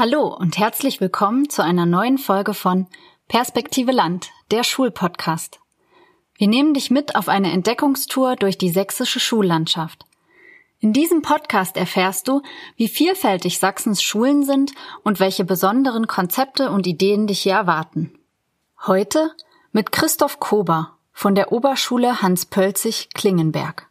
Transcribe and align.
Hallo 0.00 0.28
und 0.28 0.58
herzlich 0.58 1.00
willkommen 1.00 1.50
zu 1.50 1.60
einer 1.60 1.84
neuen 1.84 2.18
Folge 2.18 2.54
von 2.54 2.86
Perspektive 3.26 3.90
Land, 3.90 4.30
der 4.52 4.62
Schulpodcast. 4.62 5.58
Wir 6.36 6.46
nehmen 6.46 6.72
dich 6.72 6.92
mit 6.92 7.16
auf 7.16 7.28
eine 7.28 7.50
Entdeckungstour 7.50 8.36
durch 8.36 8.56
die 8.56 8.70
sächsische 8.70 9.18
Schullandschaft. 9.18 10.04
In 10.78 10.92
diesem 10.92 11.20
Podcast 11.22 11.76
erfährst 11.76 12.28
du, 12.28 12.42
wie 12.76 12.86
vielfältig 12.86 13.58
Sachsens 13.58 14.00
Schulen 14.00 14.44
sind 14.44 14.70
und 15.02 15.18
welche 15.18 15.44
besonderen 15.44 16.06
Konzepte 16.06 16.70
und 16.70 16.86
Ideen 16.86 17.26
dich 17.26 17.40
hier 17.40 17.54
erwarten. 17.54 18.16
Heute 18.86 19.32
mit 19.72 19.90
Christoph 19.90 20.38
Kober 20.38 20.96
von 21.12 21.34
der 21.34 21.50
Oberschule 21.50 22.22
Hans 22.22 22.46
Pölzig 22.46 23.08
Klingenberg. 23.14 23.88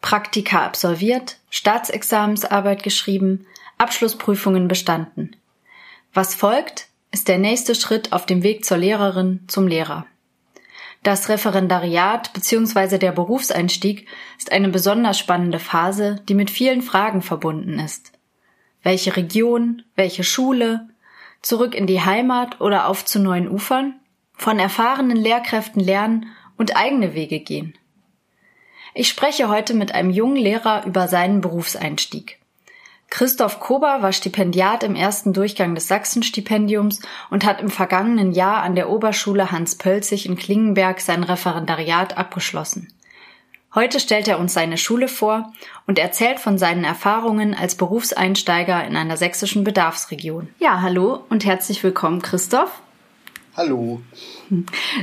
Praktika 0.00 0.64
absolviert, 0.64 1.38
Staatsexamensarbeit 1.50 2.84
geschrieben, 2.84 3.44
Abschlussprüfungen 3.84 4.66
bestanden. 4.66 5.36
Was 6.14 6.34
folgt, 6.34 6.88
ist 7.12 7.28
der 7.28 7.36
nächste 7.36 7.74
Schritt 7.74 8.14
auf 8.14 8.24
dem 8.24 8.42
Weg 8.42 8.64
zur 8.64 8.78
Lehrerin 8.78 9.40
zum 9.46 9.66
Lehrer. 9.68 10.06
Das 11.02 11.28
Referendariat 11.28 12.32
bzw. 12.32 12.96
der 12.96 13.12
Berufseinstieg 13.12 14.08
ist 14.38 14.52
eine 14.52 14.70
besonders 14.70 15.18
spannende 15.18 15.58
Phase, 15.58 16.22
die 16.30 16.34
mit 16.34 16.50
vielen 16.50 16.80
Fragen 16.80 17.20
verbunden 17.20 17.78
ist. 17.78 18.12
Welche 18.82 19.14
Region, 19.16 19.82
welche 19.96 20.24
Schule, 20.24 20.88
zurück 21.42 21.74
in 21.74 21.86
die 21.86 22.00
Heimat 22.00 22.62
oder 22.62 22.88
auf 22.88 23.04
zu 23.04 23.20
neuen 23.20 23.50
Ufern, 23.50 24.00
von 24.32 24.58
erfahrenen 24.58 25.18
Lehrkräften 25.18 25.82
lernen 25.82 26.32
und 26.56 26.74
eigene 26.74 27.12
Wege 27.12 27.40
gehen. 27.40 27.74
Ich 28.94 29.08
spreche 29.08 29.50
heute 29.50 29.74
mit 29.74 29.92
einem 29.92 30.08
jungen 30.08 30.36
Lehrer 30.36 30.86
über 30.86 31.06
seinen 31.06 31.42
Berufseinstieg. 31.42 32.38
Christoph 33.14 33.60
Kober 33.60 34.02
war 34.02 34.12
Stipendiat 34.12 34.82
im 34.82 34.96
ersten 34.96 35.32
Durchgang 35.32 35.76
des 35.76 35.86
Sachsenstipendiums 35.86 36.98
und 37.30 37.44
hat 37.44 37.60
im 37.60 37.70
vergangenen 37.70 38.32
Jahr 38.32 38.64
an 38.64 38.74
der 38.74 38.90
Oberschule 38.90 39.52
Hans 39.52 39.78
Pölzig 39.78 40.26
in 40.26 40.34
Klingenberg 40.34 41.00
sein 41.00 41.22
Referendariat 41.22 42.18
abgeschlossen. 42.18 42.92
Heute 43.72 44.00
stellt 44.00 44.26
er 44.26 44.40
uns 44.40 44.52
seine 44.52 44.78
Schule 44.78 45.06
vor 45.06 45.52
und 45.86 46.00
erzählt 46.00 46.40
von 46.40 46.58
seinen 46.58 46.82
Erfahrungen 46.82 47.54
als 47.54 47.76
Berufseinsteiger 47.76 48.84
in 48.84 48.96
einer 48.96 49.16
sächsischen 49.16 49.62
Bedarfsregion. 49.62 50.48
Ja, 50.58 50.82
hallo 50.82 51.22
und 51.30 51.44
herzlich 51.44 51.84
willkommen, 51.84 52.20
Christoph. 52.20 52.82
Hallo. 53.56 54.02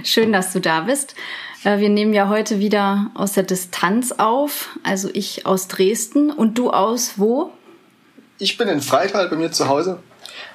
Schön, 0.03 0.33
dass 0.33 0.51
du 0.51 0.59
da 0.59 0.81
bist. 0.81 1.15
Äh, 1.63 1.79
wir 1.79 1.87
nehmen 1.87 2.13
ja 2.13 2.27
heute 2.27 2.59
wieder 2.59 3.09
aus 3.13 3.31
der 3.31 3.43
Distanz 3.43 4.11
auf, 4.11 4.77
also 4.83 5.09
ich 5.13 5.45
aus 5.45 5.69
Dresden 5.69 6.29
und 6.29 6.57
du 6.57 6.71
aus 6.71 7.13
wo? 7.15 7.53
Ich 8.41 8.57
bin 8.57 8.67
in 8.67 8.81
Freital 8.81 9.29
bei 9.29 9.35
mir 9.35 9.51
zu 9.51 9.67
Hause, 9.67 9.99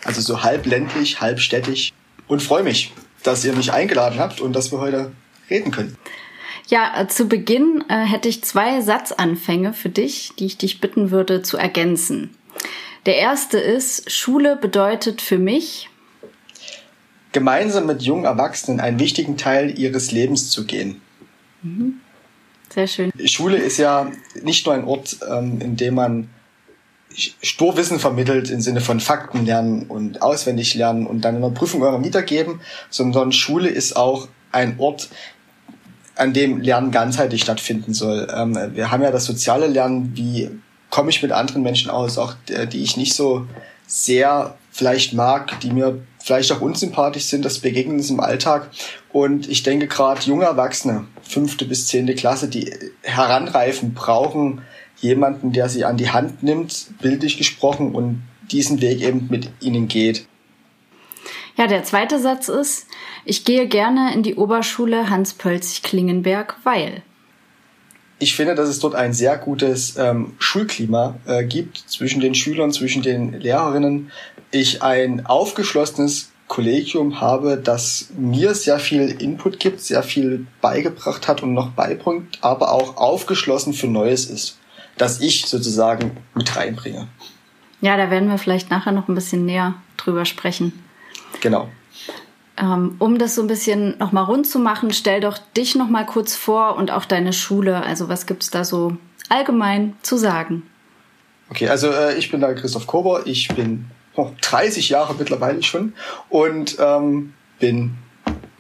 also 0.05 0.21
so 0.21 0.43
halb 0.43 0.67
ländlich, 0.67 1.21
halb 1.21 1.39
städtisch 1.39 1.93
und 2.27 2.43
freue 2.43 2.65
mich, 2.65 2.93
dass 3.23 3.45
ihr 3.45 3.53
mich 3.53 3.73
eingeladen 3.73 4.19
habt 4.19 4.41
und 4.41 4.55
dass 4.55 4.73
wir 4.73 4.81
heute 4.81 5.13
reden 5.49 5.71
können. 5.71 5.97
Ja, 6.67 7.01
äh, 7.01 7.07
zu 7.07 7.29
Beginn 7.29 7.85
äh, 7.89 8.05
hätte 8.05 8.29
ich 8.29 8.43
zwei 8.43 8.81
Satzanfänge 8.81 9.73
für 9.73 9.89
dich, 9.89 10.33
die 10.37 10.47
ich 10.47 10.59
dich 10.59 10.81
bitten 10.81 11.13
würde 11.13 11.43
zu 11.43 11.59
ergänzen. 11.59 12.37
Der 13.07 13.19
erste 13.19 13.59
ist, 13.59 14.11
Schule 14.11 14.57
bedeutet 14.57 15.23
für 15.23 15.39
mich, 15.39 15.89
gemeinsam 17.31 17.87
mit 17.87 18.03
jungen 18.03 18.25
Erwachsenen 18.25 18.81
einen 18.81 18.99
wichtigen 18.99 19.37
Teil 19.37 19.79
ihres 19.79 20.11
Lebens 20.11 20.51
zu 20.51 20.67
gehen. 20.67 21.01
Mhm. 21.63 22.01
Sehr 22.69 22.89
schön. 22.89 23.13
Schule 23.27 23.59
ist 23.59 23.79
ja 23.79 24.11
nicht 24.43 24.67
nur 24.67 24.75
ein 24.75 24.83
Ort, 24.83 25.19
ähm, 25.31 25.61
in 25.61 25.77
dem 25.77 25.95
man 25.95 26.31
Sturwissen 27.43 27.99
vermittelt 27.99 28.51
im 28.51 28.61
Sinne 28.61 28.81
von 28.81 29.01
Fakten 29.01 29.47
lernen 29.47 29.87
und 29.87 30.23
auswendig 30.23 30.75
lernen 30.75 31.07
und 31.07 31.23
dann 31.23 31.37
in 31.37 31.43
der 31.43 31.51
Prüfung 31.51 31.81
irgendwann 31.81 32.05
wiedergeben, 32.05 32.61
sondern 32.91 33.33
Schule 33.33 33.69
ist 33.69 33.97
auch 33.97 34.29
ein 34.53 34.79
Ort, 34.79 35.09
an 36.15 36.33
dem 36.33 36.61
Lernen 36.61 36.91
ganzheitlich 36.91 37.43
stattfinden 37.43 37.93
soll. 37.93 38.27
Ähm, 38.35 38.57
wir 38.73 38.91
haben 38.91 39.03
ja 39.03 39.11
das 39.11 39.27
soziale 39.27 39.67
Lernen, 39.67 40.13
wie 40.15 40.51
komme 40.91 41.11
ich 41.11 41.23
mit 41.23 41.33
anderen 41.33 41.63
Menschen 41.63 41.91
aus, 41.91 42.17
auch 42.17 42.35
äh, 42.49 42.67
die 42.67 42.83
ich 42.83 42.97
nicht 42.97 43.15
so 43.15 43.47
sehr 43.87 44.57
vielleicht 44.71 45.13
mag, 45.13 45.61
die 45.61 45.71
mir 45.71 46.01
vielleicht 46.23 46.51
auch 46.53 46.61
unsympathisch 46.61 47.25
sind, 47.25 47.45
das 47.45 47.61
begegnen 47.61 47.97
uns 47.97 48.11
im 48.11 48.21
Alltag. 48.21 48.71
Und 49.13 49.49
ich 49.49 49.63
denke 49.63 49.87
gerade 49.87 50.23
junge 50.23 50.45
Erwachsene, 50.45 51.07
fünfte 51.23 51.65
bis 51.65 51.87
zehnte 51.87 52.15
Klasse, 52.15 52.49
die 52.49 52.73
heranreifen, 53.03 53.95
brauchen 53.95 54.63
jemanden, 55.07 55.53
der 55.53 55.69
sie 55.69 55.85
an 55.85 55.97
die 55.97 56.11
Hand 56.11 56.43
nimmt, 56.43 56.87
bildlich 57.01 57.39
gesprochen, 57.39 57.95
und 57.95 58.23
diesen 58.51 58.81
Weg 58.81 59.03
eben 59.03 59.29
mit 59.31 59.51
ihnen 59.61 59.89
geht. 59.89 60.27
Ja, 61.57 61.67
der 61.67 61.85
zweite 61.85 62.21
Satz 62.21 62.49
ist, 62.49 62.87
ich 63.25 63.45
gehe 63.45 63.67
gerne 63.67 64.13
in 64.13 64.23
die 64.23 64.35
Oberschule 64.35 65.09
Hans-Pölzig-Klingenberg, 65.09 66.57
weil. 66.65 67.03
Ich 68.19 68.35
finde, 68.37 68.55
dass 68.55 68.69
es 68.69 68.79
dort 68.79 68.95
ein 68.95 69.13
sehr 69.13 69.37
gutes 69.37 69.97
ähm, 69.97 70.35
Schulklima 70.39 71.19
äh, 71.27 71.45
gibt 71.45 71.79
zwischen 71.79 72.21
den 72.21 72.35
Schülern, 72.35 72.73
zwischen 72.73 73.03
den 73.03 73.41
Lehrerinnen. 73.41 74.11
Ich 74.51 74.83
ein 74.83 75.27
aufgeschlossenes 75.27 76.31
Kollegium 76.47 77.21
habe, 77.21 77.57
das 77.57 78.11
mir 78.17 78.55
sehr 78.55 78.79
viel 78.79 79.17
Input 79.21 79.59
gibt, 79.59 79.81
sehr 79.81 80.03
viel 80.03 80.47
beigebracht 80.61 81.27
hat 81.27 81.43
und 81.43 81.55
noch 81.55 81.71
beibringt, 81.71 82.39
aber 82.41 82.73
auch 82.73 82.97
aufgeschlossen 82.97 83.73
für 83.73 83.89
Neues 83.89 84.27
ist 84.27 84.59
das 84.97 85.21
ich 85.21 85.47
sozusagen 85.47 86.17
mit 86.35 86.57
reinbringe. 86.57 87.09
Ja, 87.81 87.97
da 87.97 88.11
werden 88.11 88.29
wir 88.29 88.39
vielleicht 88.39 88.71
nachher 88.71 88.93
noch 88.93 89.09
ein 89.09 89.15
bisschen 89.15 89.45
näher 89.45 89.75
drüber 89.97 90.25
sprechen. 90.25 90.73
Genau. 91.41 91.69
Ähm, 92.59 92.97
um 92.99 93.19
das 93.19 93.35
so 93.35 93.43
ein 93.43 93.49
bisschen 93.49 93.99
nochmal 93.99 94.25
rund 94.25 94.47
zu 94.47 94.59
machen, 94.59 94.93
stell 94.93 95.21
doch 95.21 95.39
dich 95.57 95.75
nochmal 95.75 96.07
kurz 96.07 96.35
vor 96.35 96.77
und 96.77 96.91
auch 96.91 97.05
deine 97.05 97.33
Schule. 97.33 97.83
Also 97.83 98.09
was 98.09 98.27
gibt's 98.27 98.51
da 98.51 98.65
so 98.65 98.97
allgemein 99.29 99.95
zu 100.03 100.17
sagen? 100.17 100.63
Okay, 101.51 101.69
also 101.69 101.89
äh, 101.91 102.17
ich 102.17 102.31
bin 102.31 102.41
da 102.41 102.55
Christoph 102.55 102.87
Kober. 102.87 103.27
Ich 103.27 103.49
bin 103.49 103.87
oh, 104.15 104.31
30 104.41 104.89
Jahre 104.89 105.15
mittlerweile 105.15 105.63
schon 105.63 105.93
und 106.31 106.77
ähm, 106.81 107.35
bin 107.59 107.95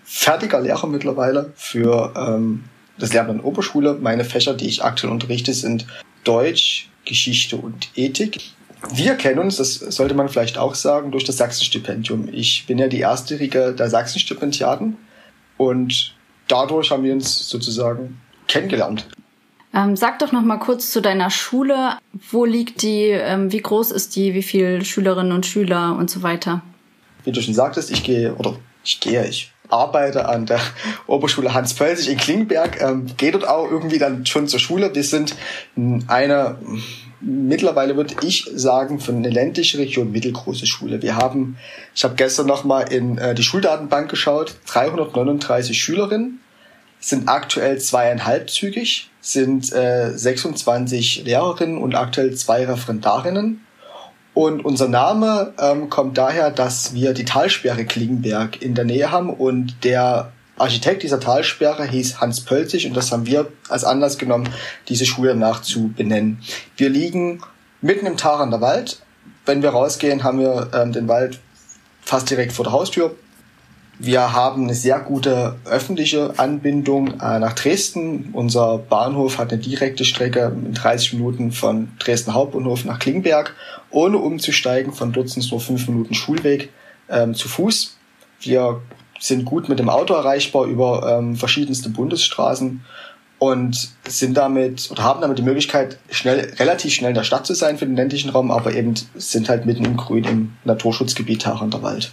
fertiger 0.04 0.60
Lehrer 0.60 0.86
mittlerweile 0.86 1.52
für 1.56 2.12
ähm, 2.16 2.64
das 2.98 3.12
Lernen 3.12 3.30
an 3.30 3.40
Oberschule. 3.40 3.94
Meine 3.94 4.24
Fächer, 4.24 4.54
die 4.54 4.68
ich 4.68 4.84
aktuell 4.84 5.12
unterrichte, 5.12 5.52
sind 5.54 5.86
Deutsch, 6.26 6.88
Geschichte 7.04 7.56
und 7.56 7.88
Ethik. 7.94 8.40
Wir 8.92 9.14
kennen 9.14 9.38
uns, 9.38 9.56
das 9.56 9.74
sollte 9.74 10.14
man 10.14 10.28
vielleicht 10.28 10.58
auch 10.58 10.74
sagen, 10.74 11.10
durch 11.10 11.24
das 11.24 11.38
Sachsenstipendium. 11.38 12.28
Ich 12.32 12.66
bin 12.66 12.78
ja 12.78 12.88
die 12.88 13.00
erste 13.00 13.40
Riege 13.40 13.72
der 13.72 13.88
Sachsenstipendiaten 13.88 14.96
und 15.56 16.14
dadurch 16.48 16.90
haben 16.90 17.04
wir 17.04 17.12
uns 17.12 17.48
sozusagen 17.48 18.20
kennengelernt. 18.48 19.06
Ähm, 19.74 19.96
sag 19.96 20.18
doch 20.18 20.32
noch 20.32 20.42
mal 20.42 20.58
kurz 20.58 20.90
zu 20.90 21.02
deiner 21.02 21.30
Schule. 21.30 21.98
Wo 22.30 22.44
liegt 22.44 22.82
die? 22.82 23.08
Ähm, 23.08 23.52
wie 23.52 23.60
groß 23.60 23.90
ist 23.90 24.16
die? 24.16 24.34
Wie 24.34 24.42
viele 24.42 24.84
Schülerinnen 24.84 25.32
und 25.32 25.44
Schüler 25.44 25.96
und 25.98 26.10
so 26.10 26.22
weiter? 26.22 26.62
Wie 27.24 27.32
du 27.32 27.42
schon 27.42 27.54
sagtest, 27.54 27.90
ich 27.90 28.02
gehe 28.02 28.34
oder 28.36 28.56
ich 28.84 29.00
gehe, 29.00 29.26
ich 29.26 29.52
arbeite 29.68 30.28
an 30.28 30.46
der 30.46 30.60
Oberschule 31.06 31.54
Hans 31.54 31.74
Pölzig 31.74 32.08
in 32.08 32.16
Klingberg, 32.18 32.80
ähm, 32.80 33.06
gehe 33.16 33.32
dort 33.32 33.46
auch 33.46 33.70
irgendwie 33.70 33.98
dann 33.98 34.26
schon 34.26 34.48
zur 34.48 34.60
Schule. 34.60 34.94
Wir 34.94 35.04
sind 35.04 35.34
eine, 36.06 36.58
mittlerweile 37.20 37.96
würde 37.96 38.14
ich 38.22 38.50
sagen, 38.54 39.00
für 39.00 39.12
eine 39.12 39.30
ländliche 39.30 39.78
Region 39.78 40.12
mittelgroße 40.12 40.66
Schule. 40.66 41.02
Wir 41.02 41.16
haben, 41.16 41.58
ich 41.94 42.04
habe 42.04 42.14
gestern 42.14 42.46
nochmal 42.46 42.92
in 42.92 43.18
äh, 43.18 43.34
die 43.34 43.42
Schuldatenbank 43.42 44.08
geschaut, 44.08 44.54
339 44.66 45.80
Schülerinnen, 45.80 46.40
sind 47.00 47.28
aktuell 47.28 47.78
zweieinhalbzügig, 47.78 49.10
sind 49.20 49.72
äh, 49.72 50.16
26 50.16 51.24
Lehrerinnen 51.24 51.78
und 51.78 51.94
aktuell 51.94 52.34
zwei 52.34 52.64
Referendarinnen 52.64 53.65
und 54.36 54.66
unser 54.66 54.86
Name 54.86 55.54
ähm, 55.58 55.88
kommt 55.88 56.18
daher, 56.18 56.50
dass 56.50 56.92
wir 56.92 57.14
die 57.14 57.24
Talsperre 57.24 57.86
Klingenberg 57.86 58.60
in 58.60 58.74
der 58.74 58.84
Nähe 58.84 59.10
haben 59.10 59.30
und 59.30 59.82
der 59.82 60.30
Architekt 60.58 61.02
dieser 61.02 61.20
Talsperre 61.20 61.86
hieß 61.86 62.20
Hans 62.20 62.42
Pölzig 62.42 62.86
und 62.86 62.94
das 62.94 63.12
haben 63.12 63.24
wir 63.24 63.50
als 63.70 63.84
Anlass 63.84 64.18
genommen, 64.18 64.50
diese 64.88 65.06
Schule 65.06 65.30
danach 65.30 65.62
zu 65.62 65.88
benennen. 65.88 66.42
Wir 66.76 66.90
liegen 66.90 67.40
mitten 67.80 68.04
im 68.04 68.18
Tarander 68.18 68.60
Wald. 68.60 69.00
Wenn 69.46 69.62
wir 69.62 69.70
rausgehen, 69.70 70.22
haben 70.22 70.38
wir 70.38 70.68
ähm, 70.74 70.92
den 70.92 71.08
Wald 71.08 71.40
fast 72.02 72.28
direkt 72.28 72.52
vor 72.52 72.66
der 72.66 72.72
Haustür. 72.72 73.16
Wir 73.98 74.34
haben 74.34 74.64
eine 74.64 74.74
sehr 74.74 75.00
gute 75.00 75.56
öffentliche 75.64 76.38
Anbindung 76.38 77.18
äh, 77.18 77.38
nach 77.38 77.54
Dresden. 77.54 78.28
Unser 78.34 78.76
Bahnhof 78.76 79.38
hat 79.38 79.52
eine 79.52 79.60
direkte 79.60 80.04
Strecke 80.04 80.52
in 80.54 80.74
30 80.74 81.14
Minuten 81.14 81.50
von 81.50 81.88
Dresden 81.98 82.34
Hauptbahnhof 82.34 82.84
nach 82.84 82.98
Klingberg, 82.98 83.54
ohne 83.90 84.18
umzusteigen. 84.18 84.92
Von 84.92 85.12
dort 85.12 85.30
sind 85.30 85.44
es 85.44 85.50
nur 85.50 85.60
fünf 85.60 85.88
Minuten 85.88 86.12
Schulweg 86.12 86.70
ähm, 87.08 87.34
zu 87.34 87.48
Fuß. 87.48 87.96
Wir 88.40 88.82
sind 89.18 89.46
gut 89.46 89.70
mit 89.70 89.78
dem 89.78 89.88
Auto 89.88 90.12
erreichbar 90.12 90.66
über 90.66 91.18
ähm, 91.18 91.36
verschiedenste 91.36 91.88
Bundesstraßen. 91.88 92.84
und 93.38 93.90
sind 94.06 94.36
damit 94.36 94.90
oder 94.90 95.04
haben 95.04 95.20
damit 95.20 95.38
die 95.38 95.42
Möglichkeit, 95.42 95.98
schnell, 96.10 96.52
relativ 96.58 96.92
schnell 96.94 97.10
in 97.10 97.14
der 97.14 97.24
Stadt 97.24 97.46
zu 97.46 97.54
sein 97.54 97.76
für 97.78 97.86
den 97.86 97.96
ländlichen 97.96 98.30
Raum, 98.30 98.50
aber 98.50 98.74
eben 98.74 98.94
sind 99.14 99.48
halt 99.48 99.66
mitten 99.66 99.84
im 99.84 99.96
Grün 99.96 100.24
im 100.24 100.52
Naturschutzgebiet 100.64 101.46
Harender 101.46 101.82
Wald. 101.82 102.12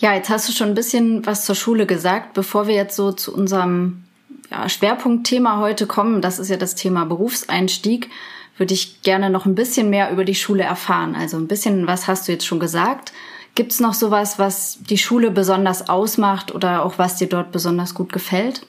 Ja, 0.00 0.14
jetzt 0.14 0.30
hast 0.30 0.48
du 0.48 0.52
schon 0.52 0.68
ein 0.68 0.74
bisschen 0.74 1.26
was 1.26 1.44
zur 1.44 1.54
Schule 1.54 1.84
gesagt. 1.84 2.32
Bevor 2.32 2.66
wir 2.66 2.74
jetzt 2.74 2.96
so 2.96 3.12
zu 3.12 3.34
unserem 3.34 4.02
ja, 4.50 4.66
Schwerpunktthema 4.66 5.60
heute 5.60 5.86
kommen, 5.86 6.22
das 6.22 6.38
ist 6.38 6.48
ja 6.48 6.56
das 6.56 6.74
Thema 6.74 7.04
Berufseinstieg, 7.04 8.08
würde 8.56 8.72
ich 8.72 9.02
gerne 9.02 9.28
noch 9.28 9.44
ein 9.44 9.54
bisschen 9.54 9.90
mehr 9.90 10.10
über 10.10 10.24
die 10.24 10.34
Schule 10.34 10.62
erfahren. 10.62 11.14
Also 11.14 11.36
ein 11.36 11.48
bisschen, 11.48 11.86
was 11.86 12.08
hast 12.08 12.26
du 12.26 12.32
jetzt 12.32 12.46
schon 12.46 12.60
gesagt? 12.60 13.12
Gibt 13.54 13.72
es 13.72 13.80
noch 13.80 13.92
sowas, 13.92 14.38
was 14.38 14.78
die 14.80 14.96
Schule 14.96 15.30
besonders 15.30 15.90
ausmacht 15.90 16.54
oder 16.54 16.82
auch 16.82 16.96
was 16.96 17.16
dir 17.16 17.28
dort 17.28 17.52
besonders 17.52 17.92
gut 17.94 18.10
gefällt? 18.10 18.66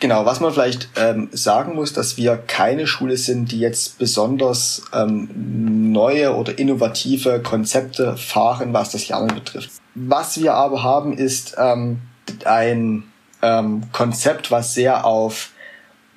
Genau, 0.00 0.24
was 0.24 0.38
man 0.38 0.52
vielleicht 0.52 0.90
ähm, 0.94 1.28
sagen 1.32 1.74
muss, 1.74 1.92
dass 1.92 2.16
wir 2.16 2.36
keine 2.36 2.86
Schule 2.86 3.16
sind, 3.16 3.50
die 3.50 3.58
jetzt 3.58 3.98
besonders 3.98 4.82
ähm, 4.92 5.90
neue 5.90 6.36
oder 6.36 6.56
innovative 6.56 7.42
Konzepte 7.42 8.16
fahren, 8.16 8.72
was 8.72 8.92
das 8.92 9.08
Lernen 9.08 9.34
betrifft. 9.34 9.72
Was 10.06 10.40
wir 10.40 10.54
aber 10.54 10.82
haben, 10.82 11.16
ist 11.16 11.56
ähm, 11.58 11.98
ein 12.44 13.04
ähm, 13.42 13.82
Konzept, 13.92 14.50
was 14.50 14.74
sehr 14.74 15.04
auf 15.04 15.50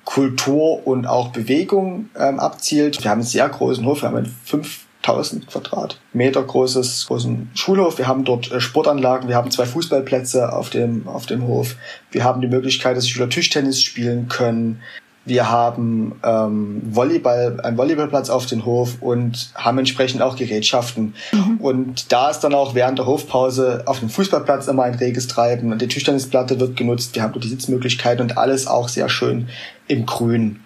Kultur 0.04 0.86
und 0.86 1.06
auch 1.06 1.28
Bewegung 1.28 2.10
ähm, 2.18 2.38
abzielt. 2.40 3.02
Wir 3.02 3.10
haben 3.10 3.20
einen 3.20 3.26
sehr 3.26 3.48
großen 3.48 3.84
Hof, 3.84 4.02
wir 4.02 4.08
haben 4.08 4.16
einen 4.16 4.36
5000 4.44 5.46
Quadratmeter 5.46 6.42
großes, 6.42 7.06
großen 7.06 7.50
Schulhof. 7.54 7.98
Wir 7.98 8.08
haben 8.08 8.24
dort 8.24 8.50
äh, 8.50 8.60
Sportanlagen, 8.60 9.28
wir 9.28 9.36
haben 9.36 9.50
zwei 9.50 9.66
Fußballplätze 9.66 10.52
auf 10.52 10.70
dem, 10.70 11.06
auf 11.06 11.26
dem 11.26 11.46
Hof. 11.46 11.76
Wir 12.10 12.24
haben 12.24 12.40
die 12.40 12.48
Möglichkeit, 12.48 12.96
dass 12.96 13.08
Schüler 13.08 13.28
Tischtennis 13.28 13.80
spielen 13.80 14.28
können. 14.28 14.80
Wir 15.24 15.48
haben 15.48 16.18
ähm, 16.24 16.82
Volleyball, 16.84 17.60
einen 17.60 17.76
Volleyballplatz 17.76 18.28
auf 18.28 18.46
dem 18.46 18.64
Hof 18.64 18.96
und 19.00 19.52
haben 19.54 19.78
entsprechend 19.78 20.20
auch 20.20 20.34
Gerätschaften. 20.34 21.14
Mhm. 21.30 21.58
Und 21.60 22.12
da 22.12 22.30
ist 22.30 22.40
dann 22.40 22.54
auch 22.54 22.74
während 22.74 22.98
der 22.98 23.06
Hofpause 23.06 23.82
auf 23.86 24.00
dem 24.00 24.08
Fußballplatz 24.08 24.66
immer 24.66 24.82
ein 24.82 24.94
reges 24.94 25.28
Treiben. 25.28 25.70
Und 25.70 25.80
die 25.80 25.86
Tischtennisplatte 25.86 26.58
wird 26.58 26.76
genutzt. 26.76 27.14
Wir 27.14 27.22
haben 27.22 27.38
die 27.40 27.48
Sitzmöglichkeiten 27.48 28.22
und 28.22 28.36
alles 28.36 28.66
auch 28.66 28.88
sehr 28.88 29.08
schön 29.08 29.48
im 29.86 30.06
Grün. 30.06 30.60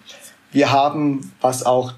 Wir 0.51 0.71
haben, 0.71 1.31
was 1.39 1.63
auch 1.63 1.93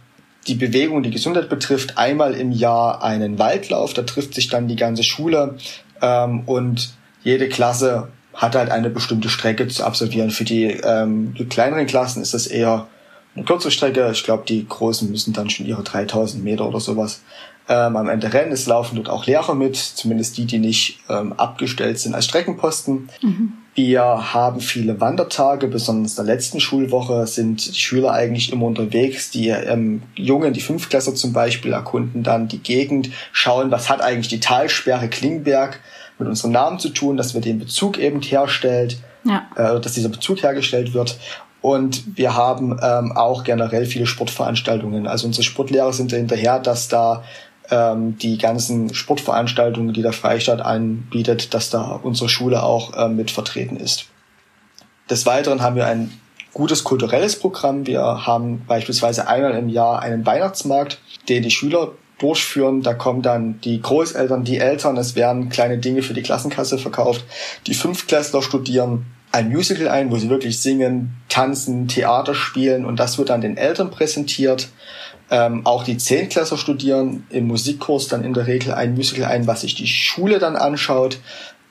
die 0.48 0.56
Bewegung, 0.56 1.04
die 1.04 1.12
Gesundheit 1.12 1.48
betrifft, 1.48 1.98
einmal 1.98 2.34
im 2.34 2.52
Jahr 2.52 3.04
einen 3.04 3.40
Waldlauf. 3.40 3.94
Da 3.94 4.02
trifft 4.02 4.34
sich 4.34 4.50
dann 4.50 4.68
die 4.68 4.76
ganze 4.76 5.04
Schule 5.04 5.56
ähm, 6.02 6.44
und 6.46 6.94
jede 7.24 7.48
Klasse 7.48 8.10
hat 8.40 8.56
halt 8.56 8.72
eine 8.72 8.90
bestimmte 8.90 9.30
Strecke 9.30 9.68
zu 9.68 9.84
absolvieren. 9.84 10.32
Für 10.32 10.46
die, 10.46 10.64
ähm, 10.66 11.34
die 11.38 11.46
kleineren 11.46 11.86
Klassen 11.86 12.22
ist 12.22 12.34
das 12.34 12.48
eher 12.48 12.88
eine 13.36 13.44
kurze 13.46 13.70
Strecke. 13.70 14.10
Ich 14.12 14.24
glaube, 14.24 14.44
die 14.48 14.66
großen 14.68 15.12
müssen 15.12 15.34
dann 15.34 15.50
schon 15.50 15.66
ihre 15.66 15.84
3000 15.84 16.42
Meter 16.42 16.68
oder 16.68 16.80
sowas 16.80 17.22
ähm, 17.68 17.98
am 17.98 18.08
Ende 18.08 18.32
rennen. 18.32 18.54
Es 18.54 18.66
laufen 18.66 18.96
dort 18.96 19.10
auch 19.10 19.26
Lehrer 19.26 19.56
mit, 19.56 19.76
zumindest 19.76 20.38
die, 20.38 20.46
die 20.46 20.58
nicht 20.58 21.00
ähm, 21.10 21.34
abgestellt 21.34 22.00
sind 22.00 22.16
als 22.16 22.26
Streckenposten. 22.26 23.10
Mhm. 23.22 23.54
Wir 23.76 24.34
haben 24.34 24.62
viele 24.62 25.02
Wandertage, 25.02 25.68
besonders 25.68 26.18
in 26.18 26.26
der 26.26 26.34
letzten 26.36 26.62
Schulwoche 26.62 27.28
sind 27.28 27.66
die 27.66 27.80
Schüler 27.80 28.14
eigentlich 28.14 28.54
immer 28.54 28.66
unterwegs. 28.66 29.32
Die 29.32 29.50
ähm, 29.50 30.02
Jungen, 30.16 30.54
die 30.54 30.62
Fünftklässler 30.62 31.16
zum 31.16 31.34
Beispiel, 31.34 31.74
erkunden 31.74 32.24
dann 32.24 32.48
die 32.48 32.60
Gegend, 32.60 33.10
schauen, 33.34 33.70
was 33.70 33.90
hat 33.90 34.02
eigentlich 34.02 34.30
die 34.30 34.40
Talsperre 34.40 35.10
Klingberg 35.10 35.82
mit 36.19 36.27
unserem 36.27 36.51
Namen 36.51 36.80
zu 36.80 36.89
tun, 36.89 37.18
dass 37.18 37.33
wir 37.33 37.42
den 37.42 37.60
Bezug 37.60 37.98
eben 37.98 38.21
herstellt, 38.21 38.98
ja. 39.24 39.48
äh, 39.56 39.80
dass 39.80 39.94
dieser 39.94 40.10
Bezug 40.10 40.44
hergestellt 40.44 40.94
wird. 40.94 41.18
Und 41.62 42.18
wir 42.18 42.36
haben 42.36 42.80
ähm, 42.81 43.12
auch 43.16 43.44
generell 43.44 43.86
viele 43.86 44.06
Sportveranstaltungen. 44.06 45.07
Also 45.07 45.27
unsere 45.27 45.44
Sportlehrer 45.44 45.92
sind 45.92 46.12
hinterher, 46.12 46.60
dass 46.60 46.88
da 46.88 47.24
ähm, 47.69 48.18
die 48.18 48.38
ganzen 48.38 48.94
Sportveranstaltungen, 48.94 49.94
die 49.94 50.01
der 50.01 50.13
Freistaat 50.13 50.62
anbietet, 50.62 51.54
dass 51.54 51.69
da 51.69 52.00
unsere 52.01 52.30
Schule 52.30 52.63
auch 52.63 52.95
äh, 52.95 53.10
mit 53.10 53.31
vertreten 53.31 53.77
ist. 53.77 54.06
Des 55.10 55.25
Weiteren 55.25 55.62
haben 55.62 55.75
wir 55.75 55.88
ein 55.88 56.12
gutes 56.54 56.83
kulturelles 56.83 57.38
Programm. 57.38 57.86
Wir 57.86 58.01
haben 58.01 58.66
beispielsweise 58.68 59.27
einmal 59.27 59.51
im 59.51 59.69
Jahr 59.69 60.01
einen 60.01 60.25
Weihnachtsmarkt, 60.25 61.00
den 61.27 61.44
die 61.44 61.51
Schüler 61.51 61.92
durchführen. 62.19 62.81
Da 62.81 62.94
kommen 62.94 63.21
dann 63.21 63.60
die 63.62 63.81
Großeltern, 63.81 64.44
die 64.44 64.60
Eltern, 64.60 64.98
es 64.98 65.16
werden 65.16 65.50
kleine 65.50 65.80
Dinge 65.80 66.04
für 66.04 66.13
die 66.13 66.21
Klassenkasse 66.21 66.77
verkauft. 66.77 67.25
Die 67.68 67.74
Fünftklässler 67.74 68.42
studieren 68.42 69.06
ein 69.31 69.50
Musical 69.50 69.88
ein, 69.88 70.12
wo 70.12 70.18
sie 70.18 70.30
wirklich 70.30 70.60
singen, 70.60 71.16
tanzen, 71.30 71.88
Theater 71.88 72.33
spielen 72.33 72.86
und 72.86 73.00
das 73.00 73.18
wird 73.18 73.30
dann 73.30 73.42
den 73.42 73.57
Eltern 73.57 73.92
präsentiert. 73.92 74.69
Ähm, 75.31 75.66
auch 75.66 75.83
die 75.83 75.98
Zehntklässler 75.98 76.57
studieren 76.57 77.27
im 77.30 77.48
Musikkurs 77.48 78.07
dann 78.07 78.24
in 78.24 78.33
der 78.33 78.48
Regel 78.48 78.74
ein 78.74 78.95
Musical 78.95 79.25
ein, 79.25 79.45
was 79.45 79.62
sich 79.62 79.75
die 79.75 79.88
Schule 79.88 80.39
dann 80.39 80.56
anschaut 80.56 81.19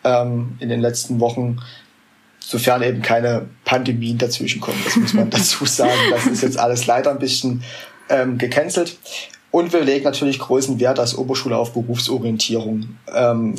ähm, 0.04 0.56
in 0.60 0.68
den 0.68 0.80
letzten 0.80 1.18
Wochen, 1.18 1.58
sofern 2.38 2.82
eben 2.82 3.02
keine 3.02 3.48
Pandemien 3.64 4.16
dazwischen 4.16 4.60
kommen. 4.60 4.80
Das 4.84 4.94
muss 4.94 5.14
man 5.14 5.30
dazu 5.30 5.64
sagen. 5.64 5.98
Das 6.12 6.26
ist 6.26 6.42
jetzt 6.42 6.58
alles 6.58 6.86
leider 6.86 7.10
ein 7.10 7.18
bisschen 7.18 7.64
ähm, 8.08 8.38
gecancelt. 8.38 8.96
Und 9.50 9.72
wir 9.72 9.82
legen 9.82 10.04
natürlich 10.04 10.38
großen 10.38 10.78
Wert 10.78 10.98
als 10.98 11.16
Oberschule 11.16 11.56
auf 11.56 11.72
Berufsorientierung. 11.72 12.96
Ähm, 13.14 13.54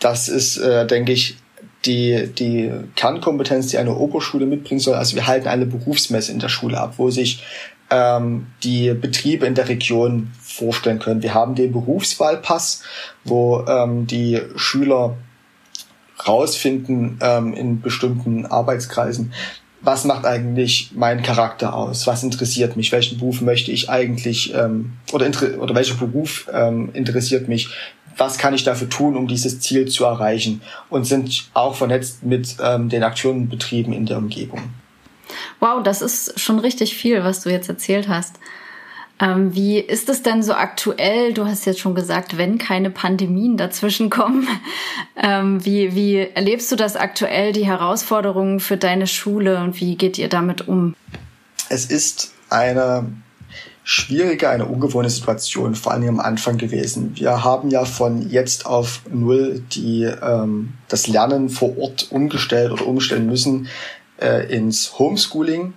das 0.00 0.28
ist, 0.28 0.56
äh, 0.58 0.86
denke 0.86 1.12
ich, 1.12 1.36
die, 1.84 2.28
die 2.36 2.70
Kernkompetenz, 2.96 3.68
die 3.68 3.78
eine 3.78 3.94
Oberschule 3.96 4.46
mitbringen 4.46 4.80
soll. 4.80 4.94
Also 4.94 5.14
wir 5.14 5.26
halten 5.26 5.48
eine 5.48 5.66
Berufsmesse 5.66 6.32
in 6.32 6.38
der 6.38 6.48
Schule 6.48 6.80
ab, 6.80 6.94
wo 6.96 7.10
sich 7.10 7.44
ähm, 7.90 8.46
die 8.62 8.92
Betriebe 8.94 9.46
in 9.46 9.54
der 9.54 9.68
Region 9.68 10.32
vorstellen 10.40 10.98
können. 10.98 11.22
Wir 11.22 11.34
haben 11.34 11.54
den 11.54 11.72
Berufswahlpass, 11.72 12.82
wo 13.24 13.64
ähm, 13.66 14.06
die 14.06 14.40
Schüler 14.56 15.16
rausfinden 16.26 17.18
ähm, 17.20 17.52
in 17.54 17.80
bestimmten 17.80 18.46
Arbeitskreisen, 18.46 19.32
was 19.86 20.04
macht 20.04 20.26
eigentlich 20.26 20.90
mein 20.94 21.22
Charakter 21.22 21.74
aus? 21.74 22.08
Was 22.08 22.24
interessiert 22.24 22.76
mich? 22.76 22.90
Welchen 22.90 23.18
Beruf 23.18 23.40
möchte 23.40 23.70
ich 23.70 23.88
eigentlich 23.88 24.52
ähm, 24.52 24.94
oder, 25.12 25.30
oder 25.60 25.74
welcher 25.76 25.94
Beruf 25.94 26.48
ähm, 26.52 26.90
interessiert 26.92 27.46
mich? 27.46 27.68
Was 28.16 28.36
kann 28.36 28.52
ich 28.52 28.64
dafür 28.64 28.88
tun, 28.88 29.16
um 29.16 29.28
dieses 29.28 29.60
Ziel 29.60 29.86
zu 29.86 30.04
erreichen? 30.04 30.60
Und 30.90 31.04
sind 31.04 31.50
auch 31.54 31.76
vernetzt 31.76 32.24
mit 32.24 32.56
ähm, 32.60 32.88
den 32.88 33.04
Akteuren 33.04 33.42
und 33.42 33.48
Betrieben 33.48 33.92
in 33.92 34.06
der 34.06 34.18
Umgebung. 34.18 34.60
Wow, 35.60 35.82
das 35.84 36.02
ist 36.02 36.38
schon 36.40 36.58
richtig 36.58 36.96
viel, 36.96 37.22
was 37.22 37.42
du 37.42 37.50
jetzt 37.50 37.68
erzählt 37.68 38.08
hast. 38.08 38.40
Ähm, 39.18 39.54
wie 39.54 39.78
ist 39.78 40.08
es 40.08 40.22
denn 40.22 40.42
so 40.42 40.52
aktuell? 40.52 41.32
Du 41.32 41.46
hast 41.46 41.64
jetzt 41.64 41.80
schon 41.80 41.94
gesagt, 41.94 42.36
wenn 42.36 42.58
keine 42.58 42.90
Pandemien 42.90 43.56
dazwischen 43.56 44.10
kommen. 44.10 44.46
Ähm, 45.18 45.64
wie, 45.64 45.94
wie 45.94 46.18
erlebst 46.18 46.70
du 46.70 46.76
das 46.76 46.94
aktuell, 46.94 47.52
die 47.52 47.64
Herausforderungen 47.64 48.60
für 48.60 48.76
deine 48.76 49.06
Schule 49.06 49.62
und 49.62 49.80
wie 49.80 49.96
geht 49.96 50.18
ihr 50.18 50.28
damit 50.28 50.68
um? 50.68 50.94
Es 51.70 51.86
ist 51.86 52.34
eine 52.50 53.06
schwierige, 53.82 54.50
eine 54.50 54.66
ungewohnte 54.66 55.08
Situation, 55.08 55.74
vor 55.74 55.92
allem 55.92 56.08
am 56.08 56.20
Anfang 56.20 56.58
gewesen. 56.58 57.12
Wir 57.14 57.44
haben 57.44 57.70
ja 57.70 57.84
von 57.84 58.28
jetzt 58.28 58.66
auf 58.66 59.00
null 59.08 59.62
die, 59.72 60.02
ähm, 60.02 60.74
das 60.88 61.06
Lernen 61.06 61.48
vor 61.48 61.78
Ort 61.78 62.08
umgestellt 62.10 62.72
oder 62.72 62.86
umstellen 62.86 63.26
müssen 63.26 63.68
äh, 64.20 64.52
ins 64.54 64.98
Homeschooling. 64.98 65.72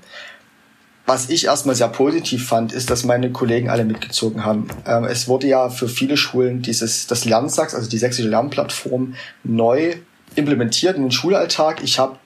Was 1.10 1.28
ich 1.28 1.46
erstmal 1.46 1.74
sehr 1.74 1.88
positiv 1.88 2.48
fand, 2.48 2.72
ist, 2.72 2.92
dass 2.92 3.04
meine 3.04 3.32
Kollegen 3.32 3.68
alle 3.68 3.84
mitgezogen 3.84 4.46
haben. 4.46 4.68
Ähm, 4.86 5.06
es 5.06 5.28
wurde 5.28 5.48
ja 5.48 5.72
für 5.72 5.88
viele 5.88 6.18
Schulen 6.18 6.62
dieses, 6.62 7.08
das 7.08 7.26
Lernsachs, 7.26 7.74
also 7.74 7.90
die 7.90 7.98
sächsische 7.98 8.30
Lernplattform, 8.30 9.16
neu 9.44 9.96
implementiert 10.36 10.98
in 10.98 11.06
den 11.06 11.12
Schulalltag. 11.12 11.82
Ich 11.82 11.98
habe 11.98 12.18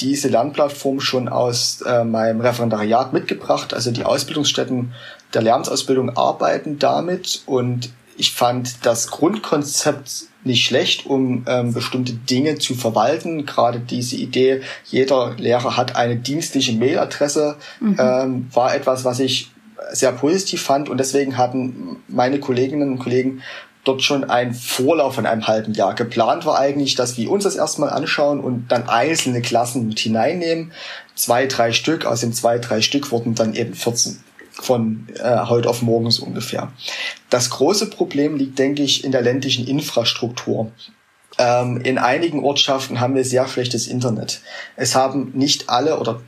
diese 0.00 0.28
Lernplattform 0.28 1.00
schon 1.00 1.28
aus 1.28 1.82
äh, 1.82 2.02
meinem 2.02 2.40
Referendariat 2.40 3.12
mitgebracht. 3.12 3.74
Also 3.74 3.90
die 3.90 4.06
Ausbildungsstätten 4.06 4.94
der 5.34 5.42
Lernsausbildung 5.42 6.16
arbeiten 6.16 6.78
damit 6.78 7.42
und 7.44 7.90
ich 8.20 8.32
fand 8.32 8.84
das 8.84 9.08
Grundkonzept 9.08 10.26
nicht 10.44 10.64
schlecht, 10.64 11.06
um 11.06 11.44
ähm, 11.46 11.72
bestimmte 11.72 12.12
Dinge 12.12 12.58
zu 12.58 12.74
verwalten. 12.74 13.46
Gerade 13.46 13.80
diese 13.80 14.16
Idee, 14.16 14.62
jeder 14.84 15.34
Lehrer 15.36 15.76
hat 15.76 15.96
eine 15.96 16.16
dienstliche 16.16 16.72
Mailadresse, 16.74 17.56
mhm. 17.80 17.96
ähm, 17.98 18.48
war 18.52 18.74
etwas, 18.74 19.04
was 19.04 19.20
ich 19.20 19.50
sehr 19.92 20.12
positiv 20.12 20.62
fand 20.62 20.88
und 20.88 20.98
deswegen 20.98 21.36
hatten 21.36 22.02
meine 22.08 22.38
Kolleginnen 22.38 22.92
und 22.92 22.98
Kollegen 22.98 23.42
dort 23.84 24.02
schon 24.02 24.24
einen 24.24 24.52
Vorlauf 24.52 25.14
von 25.14 25.24
einem 25.24 25.46
halben 25.46 25.72
Jahr. 25.72 25.94
Geplant 25.94 26.44
war 26.44 26.58
eigentlich, 26.58 26.94
dass 26.94 27.16
wir 27.16 27.30
uns 27.30 27.44
das 27.44 27.56
erstmal 27.56 27.90
anschauen 27.90 28.40
und 28.40 28.68
dann 28.68 28.88
einzelne 28.88 29.40
Klassen 29.40 29.88
mit 29.88 29.98
hineinnehmen. 29.98 30.72
Zwei, 31.14 31.46
drei 31.46 31.72
Stück, 31.72 32.04
aus 32.04 32.20
den 32.20 32.34
zwei, 32.34 32.58
drei 32.58 32.82
Stück 32.82 33.10
wurden 33.10 33.34
dann 33.34 33.54
eben 33.54 33.74
14 33.74 34.18
von 34.62 35.06
äh, 35.14 35.46
heute 35.46 35.68
auf 35.68 35.82
morgen 35.82 36.10
so 36.10 36.24
ungefähr. 36.24 36.72
Das 37.28 37.50
große 37.50 37.90
Problem 37.90 38.36
liegt, 38.36 38.58
denke 38.58 38.82
ich, 38.82 39.04
in 39.04 39.12
der 39.12 39.22
ländlichen 39.22 39.66
Infrastruktur. 39.66 40.72
Ähm, 41.38 41.80
in 41.82 41.98
einigen 41.98 42.44
Ortschaften 42.44 43.00
haben 43.00 43.14
wir 43.14 43.24
sehr 43.24 43.46
schlechtes 43.48 43.86
Internet. 43.86 44.40
Es 44.76 44.94
haben 44.94 45.32
nicht 45.34 45.70
alle 45.70 45.98
oder 45.98 46.20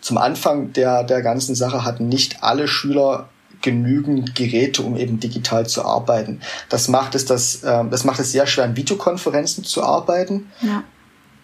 zum 0.00 0.18
Anfang 0.18 0.72
der, 0.72 1.04
der 1.04 1.22
ganzen 1.22 1.54
Sache 1.54 1.84
hatten 1.84 2.08
nicht 2.08 2.42
alle 2.42 2.68
Schüler 2.68 3.28
genügend 3.62 4.34
Geräte, 4.34 4.82
um 4.82 4.96
eben 4.96 5.20
digital 5.20 5.66
zu 5.66 5.84
arbeiten. 5.84 6.40
Das 6.68 6.88
macht 6.88 7.14
es, 7.14 7.26
das, 7.26 7.62
äh, 7.62 7.84
das 7.90 8.04
macht 8.04 8.20
es 8.20 8.32
sehr 8.32 8.46
schwer, 8.46 8.64
in 8.64 8.76
Videokonferenzen 8.76 9.64
zu 9.64 9.82
arbeiten. 9.82 10.50
Ja. 10.62 10.84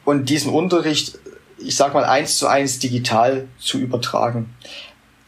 Und 0.05 0.29
diesen 0.29 0.51
Unterricht, 0.53 1.19
ich 1.59 1.77
sag 1.77 1.93
mal, 1.95 2.05
eins 2.05 2.39
zu 2.39 2.47
eins 2.47 2.79
digital 2.79 3.49
zu 3.59 3.79
übertragen. 3.79 4.55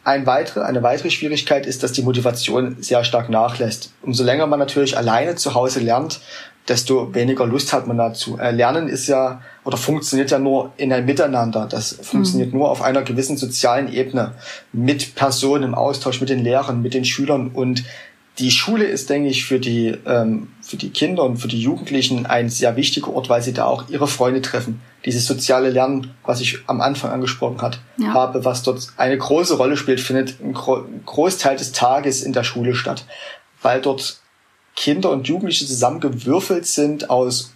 Ein 0.09 0.25
weitere, 0.25 0.63
eine 0.63 0.83
weitere 0.83 1.11
Schwierigkeit 1.11 1.67
ist, 1.67 1.83
dass 1.83 1.93
die 1.93 2.01
Motivation 2.01 2.79
sehr 2.81 3.05
stark 3.05 3.29
nachlässt. 3.29 3.93
Umso 4.01 4.25
länger 4.25 4.47
man 4.47 4.59
natürlich 4.59 4.97
alleine 4.97 5.35
zu 5.35 5.53
Hause 5.53 5.81
lernt, 5.81 6.21
desto 6.67 7.15
weniger 7.15 7.45
Lust 7.45 7.75
hat 7.75 7.87
man 7.87 7.99
dazu. 7.99 8.39
Äh, 8.39 8.53
Lernen 8.53 8.89
ist 8.89 9.07
ja 9.07 9.43
oder 9.67 9.77
funktioniert 9.77 10.31
ja 10.31 10.39
nur 10.39 10.73
in 10.79 10.95
einem 10.95 11.05
Miteinander. 11.05 11.67
Das 11.71 11.99
funktioniert 12.01 12.55
mhm. 12.55 12.61
nur 12.61 12.71
auf 12.71 12.81
einer 12.81 13.03
gewissen 13.03 13.37
sozialen 13.37 13.93
Ebene 13.93 14.33
mit 14.73 15.15
Personen 15.15 15.65
im 15.65 15.75
Austausch, 15.75 16.23
mit 16.23 16.31
den 16.31 16.43
Lehrern, 16.43 16.81
mit 16.81 16.95
den 16.95 17.05
Schülern 17.05 17.51
und 17.53 17.85
die 18.39 18.53
Schule 18.53 18.85
ist, 18.85 19.11
denke 19.11 19.29
ich, 19.29 19.45
für 19.45 19.59
die, 19.59 19.97
ähm, 20.07 20.49
für 20.63 20.77
die 20.77 20.91
Kinder 20.91 21.25
und 21.25 21.39
für 21.39 21.49
die 21.49 21.61
Jugendlichen 21.61 22.27
ein 22.27 22.49
sehr 22.49 22.77
wichtiger 22.77 23.13
Ort, 23.13 23.29
weil 23.29 23.43
sie 23.43 23.53
da 23.53 23.65
auch 23.65 23.89
ihre 23.89 24.07
Freunde 24.07 24.41
treffen. 24.41 24.81
Dieses 25.05 25.27
soziale 25.27 25.71
Lernen, 25.71 26.15
was 26.25 26.41
ich 26.41 26.61
am 26.67 26.81
Anfang 26.81 27.11
angesprochen 27.11 27.61
hat, 27.63 27.81
ja. 27.97 28.15
habe, 28.15 28.45
was 28.45 28.63
dort 28.63 28.93
eine 28.97 29.19
große 29.19 29.57
Rolle 29.57 29.77
spielt, 29.77 30.01
findet 30.01 30.41
ein 30.41 30.55
Großteil 30.55 31.57
des 31.57 31.73
Tages 31.73 32.23
in 32.23 32.33
der 32.33 32.45
Schule 32.45 32.75
statt, 32.75 33.07
weil 33.61 33.81
dort 33.81 34.21
Kinder 34.77 35.11
und 35.11 35.27
Jugendliche 35.27 35.67
zusammengewürfelt 35.67 36.67
sind 36.67 37.11
aus 37.11 37.53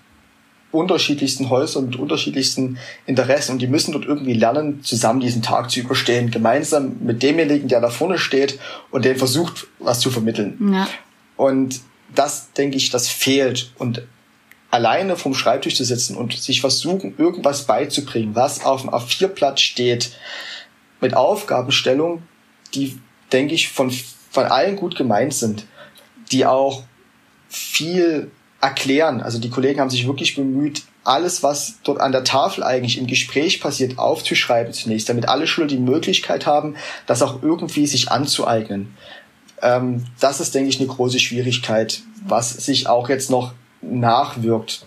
unterschiedlichsten 0.73 1.51
Häusern 1.51 1.87
mit 1.87 1.97
unterschiedlichsten 1.97 2.79
Interessen 3.07 3.53
und 3.53 3.59
die 3.63 3.67
müssen 3.67 3.93
dort 3.93 4.07
irgendwie 4.07 4.33
lernen, 4.33 4.83
zusammen 4.83 5.21
diesen 5.21 5.43
Tag 5.43 5.71
zu 5.71 5.81
überstehen, 5.81 6.31
gemeinsam 6.31 6.97
mit 7.01 7.23
demjenigen, 7.23 7.69
der 7.69 7.81
da 7.81 7.91
vorne 7.91 8.19
steht 8.19 8.59
und 8.91 9.05
den 9.05 9.17
versucht, 9.17 9.67
was 9.79 10.01
zu 10.01 10.11
vermitteln. 10.11 10.73
Ja. 10.73 10.89
Und 11.37 11.81
das, 12.15 12.53
denke 12.53 12.77
ich, 12.77 12.91
das 12.91 13.09
fehlt. 13.09 13.73
Und 13.79 14.03
alleine 14.71 15.17
vom 15.17 15.35
Schreibtisch 15.35 15.77
zu 15.77 15.85
sitzen 15.85 16.17
und 16.17 16.33
sich 16.33 16.61
versuchen, 16.61 17.15
irgendwas 17.19 17.67
beizubringen, 17.67 18.35
was 18.35 18.65
auf 18.65 18.81
dem 18.81 18.91
A4-Blatt 18.91 19.61
steht, 19.61 20.13
mit 21.01 21.15
Aufgabenstellung, 21.15 22.23
die, 22.75 22.99
denke 23.33 23.55
ich, 23.55 23.69
von, 23.69 23.91
von 24.31 24.45
allen 24.45 24.77
gut 24.77 24.97
gemeint 24.97 25.35
sind, 25.35 25.67
die 26.31 26.47
auch 26.47 26.85
viel 27.49 28.31
erklären. 28.63 29.21
Also 29.21 29.39
die 29.39 29.51
Kollegen 29.51 29.81
haben 29.81 29.91
sich 29.91 30.07
wirklich 30.07 30.37
bemüht, 30.37 30.85
alles, 31.05 31.43
was 31.43 31.81
dort 31.83 32.01
an 32.01 32.13
der 32.13 32.23
Tafel 32.23 32.63
eigentlich 32.63 32.97
im 32.97 33.09
Gespräch 33.09 33.61
passiert, 33.61 33.99
aufzuschreiben 33.99 34.73
zunächst, 34.73 35.09
damit 35.09 35.29
alle 35.29 35.49
Schüler 35.49 35.67
die 35.67 35.79
Möglichkeit 35.79 36.47
haben, 36.47 36.77
das 37.07 37.23
auch 37.23 37.43
irgendwie 37.43 37.87
sich 37.87 38.11
anzueignen. 38.11 38.95
Ähm, 39.61 40.05
das 40.21 40.41
ist, 40.41 40.55
denke 40.55 40.69
ich, 40.71 40.79
eine 40.79 40.89
große 40.89 41.19
Schwierigkeit, 41.19 42.03
was 42.25 42.53
sich 42.53 42.87
auch 42.87 43.09
jetzt 43.09 43.31
noch 43.31 43.53
nachwirkt 43.81 44.87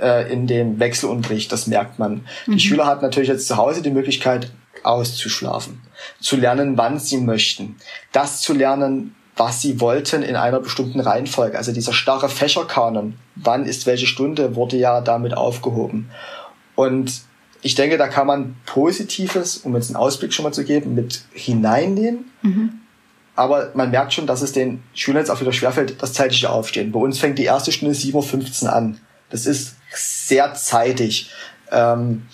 äh, 0.00 0.32
in 0.32 0.46
dem 0.46 0.80
Wechselunterricht. 0.80 1.52
Das 1.52 1.66
merkt 1.66 1.98
man. 1.98 2.24
Mhm. 2.46 2.52
Die 2.52 2.60
Schüler 2.60 2.86
hatten 2.86 3.04
natürlich 3.04 3.28
jetzt 3.28 3.46
zu 3.46 3.58
Hause 3.58 3.82
die 3.82 3.90
Möglichkeit, 3.90 4.50
auszuschlafen, 4.82 5.82
zu 6.20 6.36
lernen, 6.36 6.78
wann 6.78 6.98
sie 6.98 7.18
möchten, 7.18 7.76
das 8.12 8.40
zu 8.40 8.54
lernen, 8.54 9.14
was 9.40 9.62
sie 9.62 9.80
wollten 9.80 10.22
in 10.22 10.36
einer 10.36 10.60
bestimmten 10.60 11.00
Reihenfolge. 11.00 11.56
Also 11.56 11.72
dieser 11.72 11.94
starre 11.94 12.28
Fächerkanon, 12.28 13.14
wann 13.36 13.64
ist 13.64 13.86
welche 13.86 14.06
Stunde, 14.06 14.54
wurde 14.54 14.76
ja 14.76 15.00
damit 15.00 15.34
aufgehoben. 15.34 16.10
Und 16.74 17.22
ich 17.62 17.74
denke, 17.74 17.96
da 17.96 18.08
kann 18.08 18.26
man 18.26 18.56
Positives, 18.66 19.56
um 19.56 19.74
jetzt 19.74 19.88
einen 19.88 19.96
Ausblick 19.96 20.34
schon 20.34 20.42
mal 20.42 20.52
zu 20.52 20.62
geben, 20.62 20.94
mit 20.94 21.22
hineinnehmen. 21.32 22.30
Mhm. 22.42 22.80
Aber 23.34 23.70
man 23.72 23.90
merkt 23.90 24.12
schon, 24.12 24.26
dass 24.26 24.42
es 24.42 24.52
den 24.52 24.82
Schülern 24.92 25.22
jetzt 25.22 25.30
auch 25.30 25.40
wieder 25.40 25.54
schwerfällt, 25.54 26.02
das 26.02 26.12
zeitliche 26.12 26.50
Aufstehen. 26.50 26.92
Bei 26.92 27.00
uns 27.00 27.18
fängt 27.18 27.38
die 27.38 27.44
erste 27.44 27.72
Stunde 27.72 27.94
7.15 27.94 28.64
Uhr 28.64 28.72
an. 28.74 29.00
Das 29.30 29.46
ist 29.46 29.76
sehr 29.90 30.52
zeitig. 30.52 31.30
Ähm, 31.72 32.26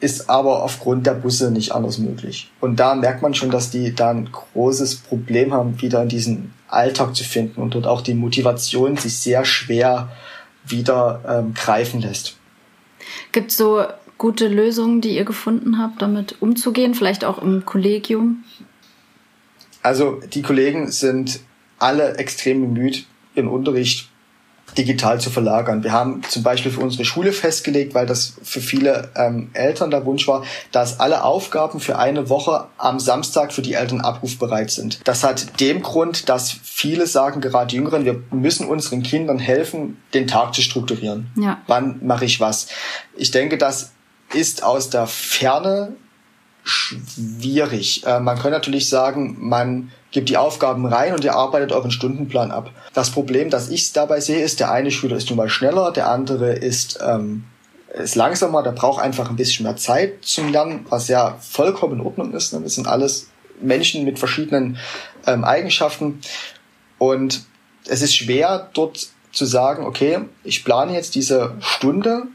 ist 0.00 0.28
aber 0.28 0.62
aufgrund 0.62 1.06
der 1.06 1.14
Busse 1.14 1.50
nicht 1.50 1.72
anders 1.72 1.98
möglich. 1.98 2.50
Und 2.60 2.80
da 2.80 2.94
merkt 2.94 3.22
man 3.22 3.34
schon, 3.34 3.50
dass 3.50 3.70
die 3.70 3.94
da 3.94 4.10
ein 4.10 4.30
großes 4.30 4.96
Problem 4.96 5.52
haben, 5.52 5.80
wieder 5.80 6.02
in 6.02 6.08
diesen 6.08 6.52
Alltag 6.68 7.14
zu 7.14 7.24
finden 7.24 7.60
und 7.60 7.74
dort 7.74 7.86
auch 7.86 8.00
die 8.00 8.14
Motivation 8.14 8.96
sich 8.96 9.18
sehr 9.18 9.44
schwer 9.44 10.10
wieder 10.66 11.22
ähm, 11.26 11.54
greifen 11.54 12.00
lässt. 12.00 12.36
Gibt 13.32 13.50
es 13.50 13.56
so 13.56 13.84
gute 14.18 14.48
Lösungen, 14.48 15.00
die 15.00 15.14
ihr 15.14 15.24
gefunden 15.24 15.78
habt, 15.78 16.02
damit 16.02 16.40
umzugehen, 16.40 16.94
vielleicht 16.94 17.24
auch 17.24 17.40
im 17.40 17.64
Kollegium? 17.64 18.44
Also 19.82 20.20
die 20.32 20.42
Kollegen 20.42 20.90
sind 20.90 21.40
alle 21.78 22.16
extrem 22.16 22.60
bemüht, 22.62 23.06
ihren 23.34 23.48
Unterricht 23.48 24.08
digital 24.76 25.20
zu 25.20 25.30
verlagern. 25.30 25.84
Wir 25.84 25.92
haben 25.92 26.22
zum 26.28 26.42
Beispiel 26.42 26.72
für 26.72 26.80
unsere 26.80 27.04
Schule 27.04 27.32
festgelegt, 27.32 27.94
weil 27.94 28.06
das 28.06 28.34
für 28.42 28.60
viele 28.60 29.10
ähm, 29.16 29.50
Eltern 29.52 29.90
der 29.90 30.04
Wunsch 30.04 30.26
war, 30.28 30.44
dass 30.72 31.00
alle 31.00 31.24
Aufgaben 31.24 31.80
für 31.80 31.98
eine 31.98 32.28
Woche 32.28 32.66
am 32.78 32.98
Samstag 33.00 33.52
für 33.52 33.62
die 33.62 33.74
Eltern 33.74 34.00
abrufbereit 34.00 34.70
sind. 34.70 35.00
Das 35.04 35.24
hat 35.24 35.60
dem 35.60 35.82
Grund, 35.82 36.28
dass 36.28 36.52
viele 36.62 37.06
sagen, 37.06 37.40
gerade 37.40 37.74
Jüngeren, 37.74 38.04
wir 38.04 38.22
müssen 38.30 38.66
unseren 38.66 39.02
Kindern 39.02 39.38
helfen, 39.38 39.98
den 40.12 40.26
Tag 40.26 40.54
zu 40.54 40.62
strukturieren. 40.62 41.30
Ja. 41.36 41.62
Wann 41.66 42.04
mache 42.04 42.24
ich 42.24 42.40
was? 42.40 42.68
Ich 43.16 43.30
denke, 43.30 43.58
das 43.58 43.92
ist 44.32 44.62
aus 44.62 44.90
der 44.90 45.06
Ferne 45.06 45.94
schwierig. 46.64 48.04
Äh, 48.06 48.20
man 48.20 48.38
kann 48.38 48.50
natürlich 48.50 48.88
sagen, 48.88 49.36
man 49.38 49.92
gibt 50.10 50.30
die 50.30 50.36
Aufgaben 50.36 50.86
rein 50.86 51.12
und 51.12 51.22
ihr 51.22 51.34
arbeitet 51.34 51.72
euren 51.72 51.90
Stundenplan 51.90 52.50
ab. 52.50 52.70
Das 52.94 53.10
Problem, 53.10 53.50
das 53.50 53.68
ich 53.68 53.92
dabei 53.92 54.20
sehe, 54.20 54.42
ist, 54.42 54.60
der 54.60 54.72
eine 54.72 54.90
Schüler 54.90 55.16
ist 55.16 55.28
nun 55.28 55.36
mal 55.36 55.50
schneller, 55.50 55.92
der 55.92 56.08
andere 56.08 56.52
ist, 56.52 56.98
ähm, 57.06 57.44
ist 57.92 58.14
langsamer, 58.14 58.62
der 58.62 58.72
braucht 58.72 59.02
einfach 59.02 59.28
ein 59.28 59.36
bisschen 59.36 59.64
mehr 59.64 59.76
Zeit 59.76 60.24
zum 60.24 60.50
Lernen, 60.50 60.86
was 60.88 61.08
ja 61.08 61.36
vollkommen 61.40 62.00
in 62.00 62.06
Ordnung 62.06 62.32
ist. 62.32 62.52
Ne? 62.54 62.60
Das 62.62 62.74
sind 62.74 62.88
alles 62.88 63.28
Menschen 63.60 64.04
mit 64.04 64.18
verschiedenen 64.18 64.78
ähm, 65.26 65.44
Eigenschaften. 65.44 66.20
Und 66.98 67.44
es 67.86 68.00
ist 68.00 68.16
schwer, 68.16 68.70
dort 68.72 69.08
zu 69.32 69.44
sagen, 69.44 69.84
okay, 69.84 70.20
ich 70.44 70.64
plane 70.64 70.94
jetzt 70.94 71.14
diese 71.14 71.54
Stunde 71.60 72.28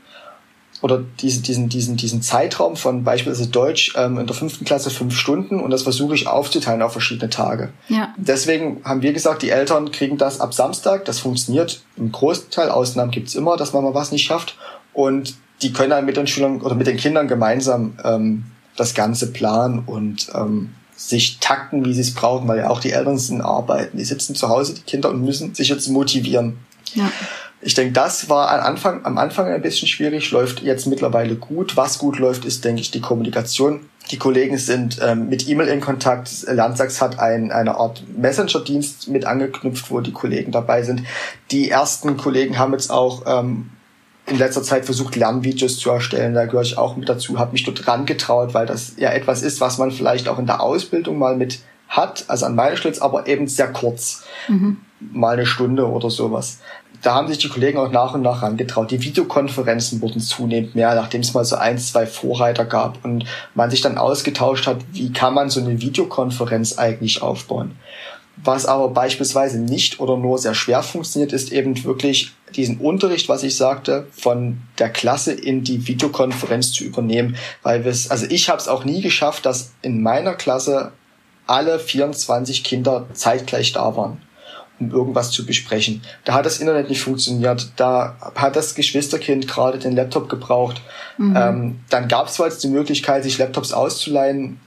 oder 0.81 1.03
diesen, 1.19 1.43
diesen, 1.43 1.69
diesen, 1.69 1.97
diesen 1.97 2.21
Zeitraum 2.21 2.75
von 2.75 3.03
beispielsweise 3.03 3.49
Deutsch 3.49 3.93
ähm, 3.97 4.17
in 4.17 4.27
der 4.27 4.35
fünften 4.35 4.65
Klasse 4.65 4.89
fünf 4.89 5.15
Stunden 5.15 5.59
und 5.59 5.71
das 5.71 5.83
versuche 5.83 6.15
ich 6.15 6.27
aufzuteilen 6.27 6.81
auf 6.81 6.93
verschiedene 6.93 7.29
Tage. 7.29 7.69
Ja. 7.89 8.13
Deswegen 8.17 8.81
haben 8.85 9.01
wir 9.01 9.13
gesagt, 9.13 9.41
die 9.41 9.49
Eltern 9.49 9.91
kriegen 9.91 10.17
das 10.17 10.39
ab 10.39 10.53
Samstag. 10.53 11.05
Das 11.05 11.19
funktioniert 11.19 11.81
im 11.97 12.11
Großteil. 12.11 12.69
Ausnahmen 12.69 13.11
gibt's 13.11 13.35
immer, 13.35 13.57
dass 13.57 13.73
man 13.73 13.83
mal 13.83 13.93
was 13.93 14.11
nicht 14.11 14.25
schafft. 14.25 14.55
Und 14.93 15.35
die 15.61 15.73
können 15.73 15.89
dann 15.89 16.05
mit 16.05 16.17
den 16.17 16.27
Schülern 16.27 16.61
oder 16.61 16.75
mit 16.75 16.87
den 16.87 16.97
Kindern 16.97 17.27
gemeinsam 17.27 17.97
ähm, 18.03 18.45
das 18.77 18.93
Ganze 18.93 19.31
planen 19.31 19.83
und 19.85 20.29
ähm, 20.33 20.69
sich 20.95 21.39
takten, 21.39 21.85
wie 21.85 21.93
sie 21.93 22.01
es 22.01 22.13
brauchen, 22.13 22.47
weil 22.47 22.59
ja 22.59 22.69
auch 22.69 22.79
die 22.79 22.91
Eltern 22.91 23.17
sind 23.17 23.41
arbeiten. 23.41 23.97
Die 23.97 24.05
sitzen 24.05 24.35
zu 24.35 24.49
Hause, 24.49 24.73
die 24.73 24.81
Kinder, 24.81 25.09
und 25.09 25.23
müssen 25.23 25.55
sich 25.55 25.69
jetzt 25.69 25.87
motivieren. 25.89 26.57
Ja. 26.93 27.11
Ich 27.61 27.73
denke, 27.73 27.91
das 27.91 28.29
war 28.29 28.49
am 28.51 28.61
Anfang, 28.61 29.05
am 29.05 29.17
Anfang 29.17 29.47
ein 29.47 29.61
bisschen 29.61 29.87
schwierig, 29.87 30.31
läuft 30.31 30.61
jetzt 30.61 30.87
mittlerweile 30.87 31.35
gut. 31.35 31.75
Was 31.75 31.97
gut 31.97 32.17
läuft, 32.17 32.45
ist, 32.45 32.63
denke 32.63 32.81
ich, 32.81 32.91
die 32.91 33.01
Kommunikation. 33.01 33.89
Die 34.11 34.17
Kollegen 34.17 34.57
sind 34.57 34.99
ähm, 35.03 35.29
mit 35.29 35.47
E-Mail 35.47 35.67
in 35.67 35.81
Kontakt. 35.81 36.29
Landsachs 36.47 37.01
hat 37.01 37.19
ein, 37.19 37.51
eine 37.51 37.75
Art 37.75 38.03
Messenger-Dienst 38.17 39.09
mit 39.09 39.25
angeknüpft, 39.25 39.91
wo 39.91 39.99
die 39.99 40.13
Kollegen 40.13 40.51
dabei 40.51 40.83
sind. 40.83 41.03
Die 41.51 41.69
ersten 41.69 42.17
Kollegen 42.17 42.57
haben 42.57 42.71
jetzt 42.71 42.91
auch 42.91 43.23
ähm, 43.27 43.69
in 44.25 44.37
letzter 44.37 44.63
Zeit 44.63 44.85
versucht, 44.85 45.15
Lernvideos 45.15 45.77
zu 45.77 45.91
erstellen. 45.91 46.33
Da 46.33 46.45
gehöre 46.45 46.61
ich 46.61 46.77
auch 46.77 46.95
mit 46.95 47.09
dazu, 47.09 47.37
habe 47.37 47.51
mich 47.51 47.65
dort 47.65 47.87
rangetraut, 47.87 48.53
weil 48.53 48.65
das 48.65 48.93
ja 48.97 49.11
etwas 49.11 49.43
ist, 49.43 49.59
was 49.59 49.77
man 49.77 49.91
vielleicht 49.91 50.27
auch 50.27 50.39
in 50.39 50.45
der 50.45 50.61
Ausbildung 50.61 51.17
mal 51.17 51.35
mit 51.35 51.59
hat, 51.89 52.25
also 52.27 52.45
an 52.45 52.55
meiner 52.55 52.77
Stelle, 52.77 53.01
aber 53.01 53.27
eben 53.27 53.47
sehr 53.47 53.71
kurz. 53.73 54.23
Mhm. 54.47 54.77
Mal 54.99 55.33
eine 55.33 55.45
Stunde 55.45 55.87
oder 55.87 56.09
sowas 56.09 56.59
da 57.01 57.15
haben 57.15 57.27
sich 57.27 57.37
die 57.37 57.49
Kollegen 57.49 57.77
auch 57.77 57.91
nach 57.91 58.13
und 58.13 58.21
nach 58.21 58.41
rangetraut. 58.41 58.91
Die 58.91 59.01
Videokonferenzen 59.01 60.01
wurden 60.01 60.19
zunehmend 60.19 60.75
mehr, 60.75 60.95
nachdem 60.95 61.21
es 61.21 61.33
mal 61.33 61.45
so 61.45 61.55
ein, 61.55 61.77
zwei 61.77 62.05
Vorreiter 62.05 62.65
gab 62.65 63.03
und 63.05 63.25
man 63.55 63.71
sich 63.71 63.81
dann 63.81 63.97
ausgetauscht 63.97 64.67
hat, 64.67 64.77
wie 64.91 65.13
kann 65.13 65.33
man 65.33 65.49
so 65.49 65.59
eine 65.61 65.81
Videokonferenz 65.81 66.77
eigentlich 66.77 67.21
aufbauen. 67.21 67.75
Was 68.41 68.65
aber 68.65 68.89
beispielsweise 68.89 69.59
nicht 69.59 69.99
oder 69.99 70.15
nur 70.15 70.37
sehr 70.37 70.53
schwer 70.53 70.81
funktioniert, 70.81 71.33
ist 71.33 71.51
eben 71.51 71.83
wirklich 71.83 72.31
diesen 72.55 72.77
Unterricht, 72.77 73.27
was 73.27 73.43
ich 73.43 73.57
sagte, 73.57 74.07
von 74.11 74.61
der 74.77 74.89
Klasse 74.89 75.33
in 75.33 75.63
die 75.63 75.87
Videokonferenz 75.87 76.71
zu 76.71 76.85
übernehmen, 76.85 77.35
weil 77.63 77.83
wir 77.83 77.91
es, 77.91 78.09
also 78.09 78.25
ich 78.29 78.49
habe 78.49 78.59
es 78.59 78.69
auch 78.69 78.85
nie 78.85 79.01
geschafft, 79.01 79.45
dass 79.45 79.73
in 79.81 80.01
meiner 80.01 80.35
Klasse 80.35 80.93
alle 81.47 81.79
24 81.79 82.63
Kinder 82.63 83.07
zeitgleich 83.13 83.73
da 83.73 83.95
waren 83.95 84.21
um 84.79 84.91
irgendwas 84.91 85.31
zu 85.31 85.45
besprechen. 85.45 86.01
Da 86.25 86.33
hat 86.33 86.45
das 86.45 86.59
Internet 86.59 86.89
nicht 86.89 87.01
funktioniert, 87.01 87.71
da 87.75 88.15
hat 88.35 88.55
das 88.55 88.75
Geschwisterkind 88.75 89.47
gerade 89.47 89.79
den 89.79 89.95
Laptop 89.95 90.29
gebraucht. 90.29 90.81
Mhm. 91.17 91.35
Ähm, 91.35 91.79
dann 91.89 92.07
gab 92.07 92.27
es 92.27 92.35
zwar 92.35 92.47
jetzt 92.47 92.63
die 92.63 92.69
Möglichkeit, 92.69 93.23
sich 93.23 93.37
Laptops 93.37 93.73
auszuleihen, 93.73 94.59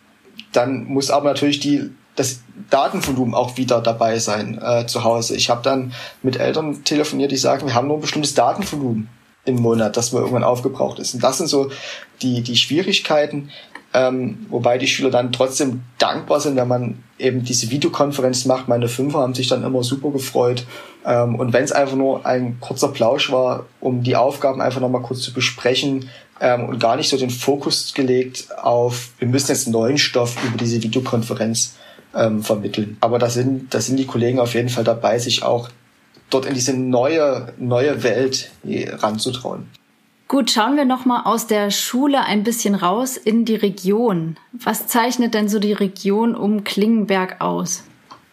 dann 0.52 0.84
muss 0.84 1.10
aber 1.10 1.30
natürlich 1.30 1.60
die 1.60 1.90
das 2.14 2.40
Datenvolumen 2.68 3.34
auch 3.34 3.56
wieder 3.56 3.80
dabei 3.80 4.18
sein 4.18 4.60
äh, 4.62 4.86
zu 4.86 5.02
Hause. 5.02 5.34
Ich 5.34 5.48
habe 5.48 5.62
dann 5.62 5.94
mit 6.22 6.36
Eltern 6.36 6.84
telefoniert, 6.84 7.32
die 7.32 7.36
sagen, 7.36 7.66
wir 7.66 7.74
haben 7.74 7.88
nur 7.88 7.96
ein 7.96 8.02
bestimmtes 8.02 8.34
Datenvolumen 8.34 9.08
im 9.44 9.56
Monat, 9.56 9.96
das 9.96 10.12
mir 10.12 10.18
irgendwann 10.18 10.44
aufgebraucht 10.44 10.98
ist. 10.98 11.14
Und 11.14 11.22
das 11.22 11.38
sind 11.38 11.48
so 11.48 11.70
die, 12.20 12.42
die 12.42 12.56
Schwierigkeiten, 12.56 13.50
ähm, 13.94 14.46
wobei 14.48 14.78
die 14.78 14.86
Schüler 14.86 15.10
dann 15.10 15.32
trotzdem 15.32 15.82
dankbar 15.98 16.40
sind, 16.40 16.56
wenn 16.56 16.68
man 16.68 17.02
eben 17.18 17.44
diese 17.44 17.70
Videokonferenz 17.70 18.46
macht. 18.46 18.68
Meine 18.68 18.88
Fünfer 18.88 19.18
haben 19.18 19.34
sich 19.34 19.48
dann 19.48 19.64
immer 19.64 19.82
super 19.82 20.10
gefreut. 20.10 20.64
Ähm, 21.04 21.34
und 21.34 21.52
wenn 21.52 21.64
es 21.64 21.72
einfach 21.72 21.96
nur 21.96 22.24
ein 22.24 22.58
kurzer 22.60 22.88
Plausch 22.88 23.30
war, 23.30 23.66
um 23.80 24.02
die 24.02 24.16
Aufgaben 24.16 24.60
einfach 24.60 24.80
nochmal 24.80 25.02
kurz 25.02 25.20
zu 25.20 25.32
besprechen 25.32 26.08
ähm, 26.40 26.68
und 26.68 26.78
gar 26.78 26.96
nicht 26.96 27.10
so 27.10 27.18
den 27.18 27.30
Fokus 27.30 27.92
gelegt 27.92 28.48
auf, 28.56 29.10
wir 29.18 29.28
müssen 29.28 29.50
jetzt 29.50 29.68
neuen 29.68 29.98
Stoff 29.98 30.36
über 30.42 30.56
diese 30.56 30.82
Videokonferenz 30.82 31.76
ähm, 32.14 32.42
vermitteln. 32.42 32.96
Aber 33.00 33.18
da 33.18 33.28
sind, 33.28 33.74
da 33.74 33.80
sind 33.80 33.98
die 33.98 34.06
Kollegen 34.06 34.38
auf 34.38 34.54
jeden 34.54 34.68
Fall 34.70 34.84
dabei, 34.84 35.18
sich 35.18 35.42
auch 35.42 35.68
dort 36.30 36.46
in 36.46 36.54
diese 36.54 36.74
neue, 36.74 37.52
neue 37.58 38.02
Welt 38.02 38.50
ranzutrauen. 38.64 39.68
Gut, 40.32 40.50
schauen 40.50 40.78
wir 40.78 40.86
noch 40.86 41.04
mal 41.04 41.24
aus 41.24 41.46
der 41.46 41.70
Schule 41.70 42.24
ein 42.24 42.42
bisschen 42.42 42.74
raus 42.74 43.18
in 43.18 43.44
die 43.44 43.54
Region. 43.54 44.38
Was 44.52 44.86
zeichnet 44.86 45.34
denn 45.34 45.46
so 45.46 45.58
die 45.58 45.74
Region 45.74 46.34
um 46.34 46.64
Klingenberg 46.64 47.42
aus? 47.42 47.82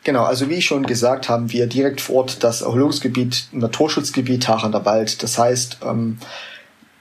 Genau, 0.05 0.23
also 0.23 0.47
wie 0.47 0.61
schon 0.61 0.85
gesagt, 0.85 1.27
haben 1.27 1.51
wir 1.51 1.67
direkt 1.67 1.99
vor 1.99 2.15
Ort 2.15 2.41
das 2.41 2.61
Erholungsgebiet, 2.61 3.49
Naturschutzgebiet 3.51 4.47
Hachener 4.47 4.85
Wald. 4.85 5.21
Das 5.21 5.37
heißt, 5.37 5.79
ähm, 5.83 6.19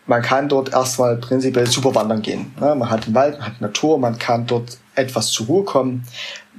man 0.08 0.20
kann 0.20 0.48
dort 0.48 0.72
erstmal 0.72 1.16
prinzipiell 1.16 1.68
super 1.68 1.94
wandern 1.94 2.20
gehen. 2.20 2.50
Ne? 2.58 2.74
Man 2.74 2.90
hat 2.90 3.06
den 3.06 3.14
Wald, 3.14 3.38
man 3.38 3.46
hat 3.46 3.60
Natur, 3.60 4.00
man 4.00 4.18
kann 4.18 4.48
dort 4.48 4.78
etwas 4.96 5.30
zur 5.30 5.46
Ruhe 5.46 5.62
kommen. 5.62 6.08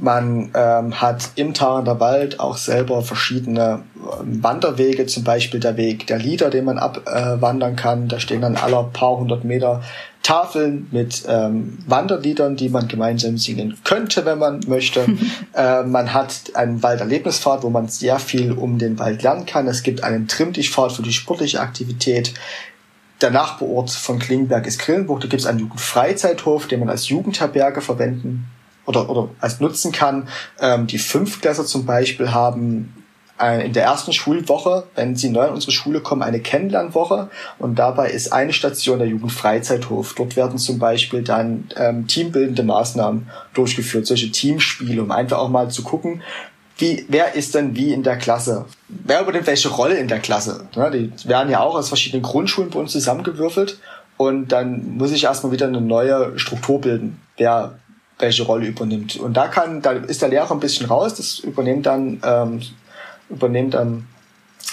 Man 0.01 0.51
ähm, 0.53 1.01
hat 1.01 1.32
im 1.36 1.53
Tarander 1.53 2.00
Wald 2.00 2.39
auch 2.39 2.56
selber 2.56 3.01
verschiedene 3.01 3.84
ähm, 3.98 4.41
Wanderwege, 4.41 5.06
zum 5.08 5.25
Beispiel 5.25 5.60
der 5.60 5.75
Weg 5.75 6.08
der 6.08 6.18
Lieder, 6.18 6.50
den 6.50 6.63
man 6.63 6.77
abwandern 6.77 7.74
äh, 7.74 7.75
kann. 7.75 8.08
Da 8.08 8.18
stehen 8.18 8.39
dann 8.39 8.56
aller 8.56 8.84
paar 8.84 9.18
hundert 9.18 9.44
Meter 9.44 9.82
Tafeln 10.24 10.88
mit 10.91 11.24
ähm, 11.27 11.79
Wanderliedern, 11.86 12.56
die 12.56 12.70
man 12.70 12.88
gemeinsam 12.88 13.38
singen 13.38 13.77
könnte, 13.84 14.24
wenn 14.24 14.39
man 14.39 14.62
möchte. 14.68 15.06
äh, 15.53 15.84
man 15.84 16.13
hat 16.13 16.56
einen 16.56 16.82
Walderlebnispfad, 16.82 17.63
wo 17.63 17.70
man 17.70 17.89
sehr 17.89 18.20
viel 18.20 18.53
um 18.53 18.77
den 18.77 19.00
Wald 19.00 19.22
lernen 19.22 19.46
kann. 19.46 19.68
Es 19.68 19.84
gibt 19.84 20.03
einen 20.03 20.29
Trimmdichtpfad 20.29 20.94
für 20.94 21.01
die 21.01 21.13
sportliche 21.13 21.60
Aktivität. 21.60 22.34
Der 23.20 23.32
Nachbarort 23.32 23.91
von 23.91 24.18
Klingenberg 24.18 24.65
ist 24.65 24.79
Grillenbuch. 24.79 25.20
Da 25.20 25.27
gibt 25.27 25.41
es 25.41 25.46
einen 25.46 25.60
Jugendfreizeithof, 25.60 26.68
den 26.68 26.79
man 26.79 26.89
als 26.89 27.10
Jugendherberge 27.10 27.82
verwenden 27.82 28.48
oder, 28.89 29.10
oder 29.10 29.29
als 29.39 29.60
nutzen 29.60 29.91
kann. 29.91 30.27
Ähm, 30.60 30.88
die 30.88 30.98
Fünftklässler 30.98 31.65
zum 31.65 31.86
Beispiel 31.86 32.31
haben 32.31 32.93
in 33.63 33.72
der 33.72 33.84
ersten 33.84 34.12
Schulwoche, 34.12 34.84
wenn 34.96 35.15
sie 35.15 35.29
neu 35.29 35.48
in 35.48 35.53
unsere 35.53 35.72
Schule 35.72 36.01
kommen, 36.01 36.24
eine 36.24 36.41
Kennenlernwoche 36.41 37.29
und 37.58 37.79
dabei 37.79 38.10
ist 38.10 38.34
eine 38.34 38.51
Station 38.51 39.00
der 39.00 39.08
Jugendfreizeithof. 39.08 40.13
Dort 40.15 40.36
werden 40.36 40.58
zum 40.58 40.77
Beispiel 40.77 41.24
dann 41.24 41.69
ähm, 41.77 42.05
teambildende 42.05 42.63
Maßnahmen 42.63 43.29
durchgeführt, 43.53 44.08
solche 44.08 44.29
Teamspiele, 44.29 45.01
um 45.01 45.12
einfach 45.12 45.38
auch 45.38 45.48
mal 45.48 45.72
zu 45.72 45.84
gucken, 45.84 46.22
wie, 46.77 47.05
wer 47.08 47.36
ist 47.36 47.55
denn 47.55 47.77
wie 47.77 47.93
in 47.93 48.03
der 48.03 48.17
Klasse? 48.17 48.65
Wer 48.89 49.22
übernimmt 49.22 49.48
welche 49.48 49.69
Rolle 49.69 49.96
in 49.96 50.10
der 50.10 50.19
Klasse? 50.19 50.67
Ja, 50.75 50.89
die 50.89 51.10
werden 51.24 51.50
ja 51.50 51.62
auch 51.62 51.75
aus 51.75 51.88
verschiedenen 51.88 52.24
Grundschulen 52.24 52.72
bei 52.72 52.79
uns 52.79 52.91
zusammengewürfelt 52.91 53.79
und 54.17 54.50
dann 54.51 54.98
muss 54.98 55.13
ich 55.13 55.24
erstmal 55.24 55.53
wieder 55.53 55.67
eine 55.67 55.79
neue 55.79 56.38
Struktur 56.38 56.81
bilden. 56.81 57.22
Wer 57.38 57.79
welche 58.19 58.43
Rolle 58.43 58.67
übernimmt. 58.67 59.15
Und 59.15 59.33
da 59.33 59.47
kann, 59.47 59.81
da 59.81 59.91
ist 59.91 60.21
der 60.21 60.29
Lehrer 60.29 60.51
ein 60.51 60.59
bisschen 60.59 60.85
raus, 60.85 61.15
das 61.15 61.39
übernimmt 61.39 61.86
dann, 61.86 62.21
ähm, 62.23 62.62
übernimmt 63.29 63.73
dann 63.73 64.08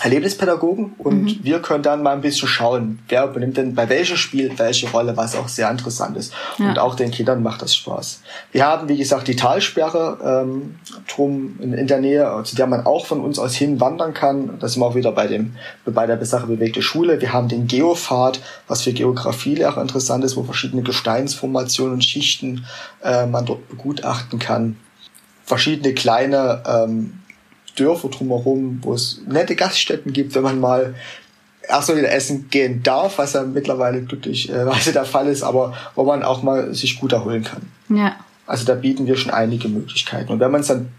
Erlebnispädagogen 0.02 0.92
und 0.98 1.22
mhm. 1.22 1.38
wir 1.42 1.60
können 1.60 1.82
dann 1.82 2.02
mal 2.02 2.12
ein 2.12 2.20
bisschen 2.20 2.48
schauen, 2.48 2.98
wer 3.08 3.24
übernimmt 3.24 3.56
denn 3.56 3.74
bei 3.74 3.88
welchem 3.88 4.18
Spiel 4.18 4.52
welche 4.58 4.90
Rolle, 4.90 5.16
was 5.16 5.34
auch 5.34 5.48
sehr 5.48 5.70
interessant 5.70 6.18
ist. 6.18 6.34
Ja. 6.58 6.68
Und 6.68 6.78
auch 6.78 6.94
den 6.96 7.10
Kindern 7.10 7.42
macht 7.42 7.62
das 7.62 7.74
Spaß. 7.74 8.20
Wir 8.52 8.66
haben, 8.66 8.90
wie 8.90 8.98
gesagt, 8.98 9.26
die 9.26 9.36
Talsperre 9.36 10.44
ähm, 10.44 10.74
drum 11.08 11.58
in, 11.60 11.72
in 11.72 11.86
der 11.86 12.00
Nähe, 12.00 12.42
zu 12.44 12.56
der 12.56 12.66
man 12.66 12.84
auch 12.84 13.06
von 13.06 13.20
uns 13.20 13.38
aus 13.38 13.54
hin 13.54 13.80
wandern 13.80 14.12
kann. 14.12 14.58
Da 14.60 14.68
sind 14.68 14.82
wir 14.82 14.86
auch 14.86 14.94
wieder 14.94 15.12
bei 15.12 15.28
dem 15.28 15.56
bei 15.86 16.06
der 16.06 16.22
Sache 16.26 16.46
bewegte 16.46 16.82
Schule. 16.82 17.22
Wir 17.22 17.32
haben 17.32 17.48
den 17.48 17.66
Geopfad, 17.66 18.40
was 18.68 18.82
für 18.82 18.92
Geografielehrer 18.92 19.80
interessant 19.80 20.24
ist, 20.24 20.36
wo 20.36 20.42
verschiedene 20.42 20.82
Gesteinsformationen 20.82 21.94
und 21.94 22.04
Schichten 22.04 22.66
äh, 23.02 23.24
man 23.24 23.46
dort 23.46 23.66
begutachten 23.70 24.38
kann. 24.38 24.76
Verschiedene 25.46 25.94
kleine 25.94 26.62
ähm, 26.66 27.20
Dörfer 27.76 28.08
drumherum, 28.08 28.80
wo 28.82 28.94
es 28.94 29.20
nette 29.26 29.54
Gaststätten 29.54 30.12
gibt, 30.12 30.34
wenn 30.34 30.42
man 30.42 30.60
mal 30.60 30.94
erstmal 31.68 31.98
wieder 31.98 32.12
essen 32.12 32.48
gehen 32.50 32.82
darf, 32.82 33.18
was 33.18 33.34
ja 33.34 33.42
mittlerweile 33.42 34.02
glücklicherweise 34.02 34.92
der 34.94 35.04
Fall 35.04 35.28
ist, 35.28 35.42
aber 35.42 35.74
wo 35.94 36.04
man 36.04 36.22
auch 36.22 36.42
mal 36.42 36.74
sich 36.74 36.98
gut 37.00 37.12
erholen 37.12 37.44
kann. 37.44 37.62
Ja. 37.88 38.16
Also 38.46 38.64
da 38.64 38.74
bieten 38.74 39.06
wir 39.06 39.16
schon 39.16 39.32
einige 39.32 39.68
Möglichkeiten. 39.68 40.32
Und 40.32 40.40
wenn 40.40 40.50
man 40.50 40.60
es 40.60 40.68
dann 40.68 40.90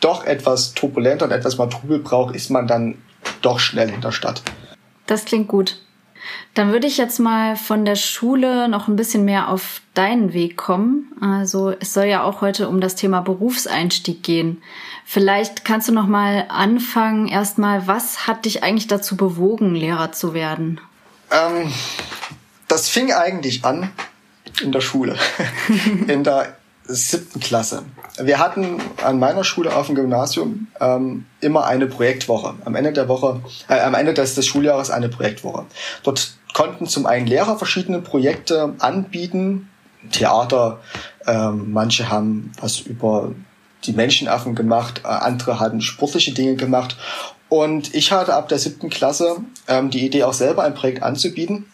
doch 0.00 0.24
etwas 0.24 0.74
turbulenter 0.74 1.26
und 1.26 1.32
etwas 1.32 1.58
mal 1.58 1.68
Trubel 1.68 1.98
braucht, 1.98 2.34
ist 2.34 2.50
man 2.50 2.66
dann 2.66 2.96
doch 3.42 3.58
schnell 3.58 3.90
in 3.90 4.00
der 4.00 4.12
Stadt. 4.12 4.42
Das 5.06 5.24
klingt 5.24 5.48
gut. 5.48 5.78
Dann 6.54 6.72
würde 6.72 6.86
ich 6.86 6.96
jetzt 6.96 7.18
mal 7.18 7.56
von 7.56 7.84
der 7.84 7.96
Schule 7.96 8.68
noch 8.68 8.88
ein 8.88 8.96
bisschen 8.96 9.24
mehr 9.24 9.48
auf 9.48 9.80
deinen 9.94 10.32
Weg 10.32 10.56
kommen. 10.56 11.12
Also 11.20 11.70
es 11.80 11.92
soll 11.92 12.06
ja 12.06 12.22
auch 12.22 12.40
heute 12.40 12.68
um 12.68 12.80
das 12.80 12.94
Thema 12.94 13.20
Berufseinstieg 13.20 14.22
gehen. 14.22 14.62
Vielleicht 15.04 15.64
kannst 15.64 15.88
du 15.88 15.92
noch 15.92 16.06
mal 16.06 16.46
anfangen. 16.48 17.28
Erstmal, 17.28 17.86
was 17.86 18.26
hat 18.26 18.44
dich 18.44 18.62
eigentlich 18.62 18.86
dazu 18.86 19.16
bewogen, 19.16 19.74
Lehrer 19.74 20.12
zu 20.12 20.34
werden? 20.34 20.80
Ähm, 21.30 21.72
das 22.68 22.88
fing 22.88 23.12
eigentlich 23.12 23.64
an 23.64 23.90
in 24.62 24.72
der 24.72 24.80
Schule, 24.80 25.16
in 26.06 26.24
der 26.24 26.56
siebten 26.84 27.40
Klasse. 27.40 27.84
Wir 28.18 28.38
hatten 28.38 28.80
an 29.02 29.18
meiner 29.18 29.42
Schule 29.42 29.74
auf 29.74 29.86
dem 29.86 29.96
Gymnasium 29.96 30.68
ähm, 30.80 31.26
immer 31.40 31.64
eine 31.66 31.86
Projektwoche. 31.86 32.54
Am 32.64 32.76
Ende 32.76 32.92
der 32.92 33.08
Woche, 33.08 33.40
äh, 33.68 33.80
am 33.80 33.94
Ende 33.94 34.14
des, 34.14 34.34
des 34.36 34.46
Schuljahres 34.46 34.90
eine 34.90 35.08
Projektwoche. 35.08 35.66
Dort 36.04 36.34
konnten 36.52 36.86
zum 36.86 37.06
einen 37.06 37.26
Lehrer 37.26 37.58
verschiedene 37.58 38.00
Projekte 38.00 38.74
anbieten, 38.78 39.68
Theater, 40.12 40.80
ähm, 41.26 41.72
manche 41.72 42.08
haben 42.08 42.52
was 42.60 42.80
über 42.80 43.32
die 43.84 43.92
Menschenaffen 43.92 44.54
gemacht, 44.54 45.02
äh, 45.04 45.08
andere 45.08 45.58
hatten 45.58 45.80
sportliche 45.80 46.32
Dinge 46.32 46.54
gemacht. 46.54 46.96
Und 47.48 47.94
ich 47.94 48.12
hatte 48.12 48.34
ab 48.34 48.48
der 48.48 48.58
siebten 48.58 48.90
Klasse 48.90 49.36
ähm, 49.68 49.90
die 49.90 50.06
Idee, 50.06 50.24
auch 50.24 50.32
selber 50.32 50.62
ein 50.62 50.74
Projekt 50.74 51.02
anzubieten 51.02 51.66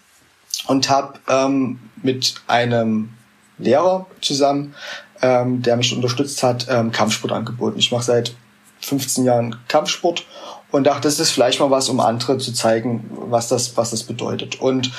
und 0.66 0.88
habe 0.88 1.18
ähm, 1.28 1.80
mit 2.02 2.36
einem 2.46 3.10
Lehrer 3.58 4.06
zusammen, 4.20 4.74
ähm, 5.22 5.62
der 5.62 5.76
mich 5.76 5.94
unterstützt 5.94 6.42
hat, 6.42 6.66
ähm, 6.68 6.92
Kampfsport 6.92 7.32
angeboten. 7.32 7.78
Ich 7.78 7.92
mache 7.92 8.04
seit 8.04 8.34
15 8.80 9.24
Jahren 9.24 9.56
Kampfsport 9.68 10.26
und 10.70 10.84
dachte, 10.84 11.02
das 11.02 11.20
ist 11.20 11.30
vielleicht 11.30 11.60
mal 11.60 11.70
was, 11.70 11.88
um 11.88 12.00
andere 12.00 12.38
zu 12.38 12.52
zeigen, 12.52 13.10
was 13.28 13.48
das, 13.48 13.76
was 13.76 13.90
das 13.90 14.04
bedeutet. 14.04 14.60
Und 14.60 14.90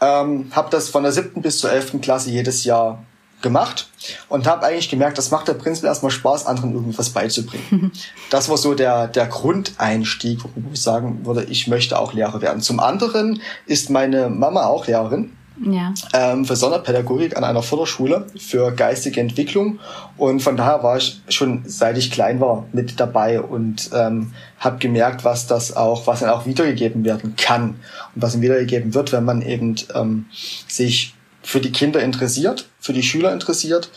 ähm, 0.00 0.50
habe 0.52 0.70
das 0.70 0.88
von 0.88 1.02
der 1.02 1.12
siebten 1.12 1.42
bis 1.42 1.58
zur 1.58 1.72
elften 1.72 2.00
Klasse 2.00 2.30
jedes 2.30 2.64
Jahr 2.64 3.02
gemacht 3.42 3.90
und 4.28 4.46
habe 4.46 4.64
eigentlich 4.64 4.88
gemerkt, 4.88 5.18
das 5.18 5.30
macht 5.30 5.48
der 5.48 5.54
Prinzip 5.54 5.84
erstmal 5.84 6.10
Spaß, 6.10 6.46
anderen 6.46 6.74
irgendwas 6.74 7.10
beizubringen. 7.10 7.92
das 8.30 8.48
war 8.48 8.56
so 8.56 8.74
der, 8.74 9.08
der 9.08 9.26
Grundeinstieg, 9.26 10.42
wo 10.42 10.50
ich 10.72 10.80
sagen 10.80 11.24
würde, 11.26 11.44
ich 11.44 11.66
möchte 11.66 11.98
auch 11.98 12.12
Lehrer 12.12 12.40
werden. 12.40 12.62
Zum 12.62 12.80
anderen 12.80 13.40
ist 13.66 13.90
meine 13.90 14.30
Mama 14.30 14.64
auch 14.66 14.86
Lehrerin 14.86 15.35
ja. 15.62 15.94
ähm, 16.12 16.44
für 16.44 16.56
Sonderpädagogik 16.56 17.36
an 17.36 17.44
einer 17.44 17.62
Förderschule 17.62 18.26
für 18.36 18.72
geistige 18.72 19.20
Entwicklung. 19.20 19.78
Und 20.16 20.40
von 20.40 20.56
daher 20.56 20.82
war 20.82 20.96
ich 20.96 21.20
schon, 21.28 21.62
seit 21.66 21.98
ich 21.98 22.10
klein 22.10 22.40
war, 22.40 22.66
mit 22.72 22.98
dabei 23.00 23.40
und 23.40 23.90
ähm, 23.92 24.32
habe 24.58 24.78
gemerkt, 24.78 25.24
was 25.24 25.46
das 25.46 25.76
auch, 25.76 26.06
was 26.06 26.20
dann 26.20 26.30
auch 26.30 26.46
wiedergegeben 26.46 27.04
werden 27.04 27.36
kann 27.36 27.76
und 28.14 28.22
was 28.22 28.32
dann 28.32 28.42
wiedergegeben 28.42 28.94
wird, 28.94 29.12
wenn 29.12 29.24
man 29.24 29.42
eben 29.42 29.76
ähm, 29.94 30.26
sich 30.68 31.14
für 31.42 31.60
die 31.60 31.72
Kinder 31.72 32.02
interessiert, 32.02 32.68
für 32.80 32.92
die 32.92 33.02
Schüler 33.02 33.32
interessiert, 33.32 33.90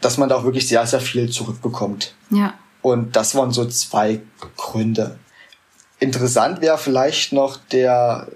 dass 0.00 0.18
man 0.18 0.28
da 0.28 0.36
auch 0.36 0.44
wirklich 0.44 0.68
sehr, 0.68 0.86
sehr 0.86 1.00
viel 1.00 1.30
zurückbekommt. 1.30 2.14
Ja. 2.30 2.54
Und 2.82 3.16
das 3.16 3.34
waren 3.34 3.52
so 3.52 3.64
zwei 3.66 4.20
Gründe. 4.56 5.18
Interessant 6.00 6.60
wäre 6.60 6.78
vielleicht 6.78 7.32
noch 7.32 7.56
der 7.70 8.26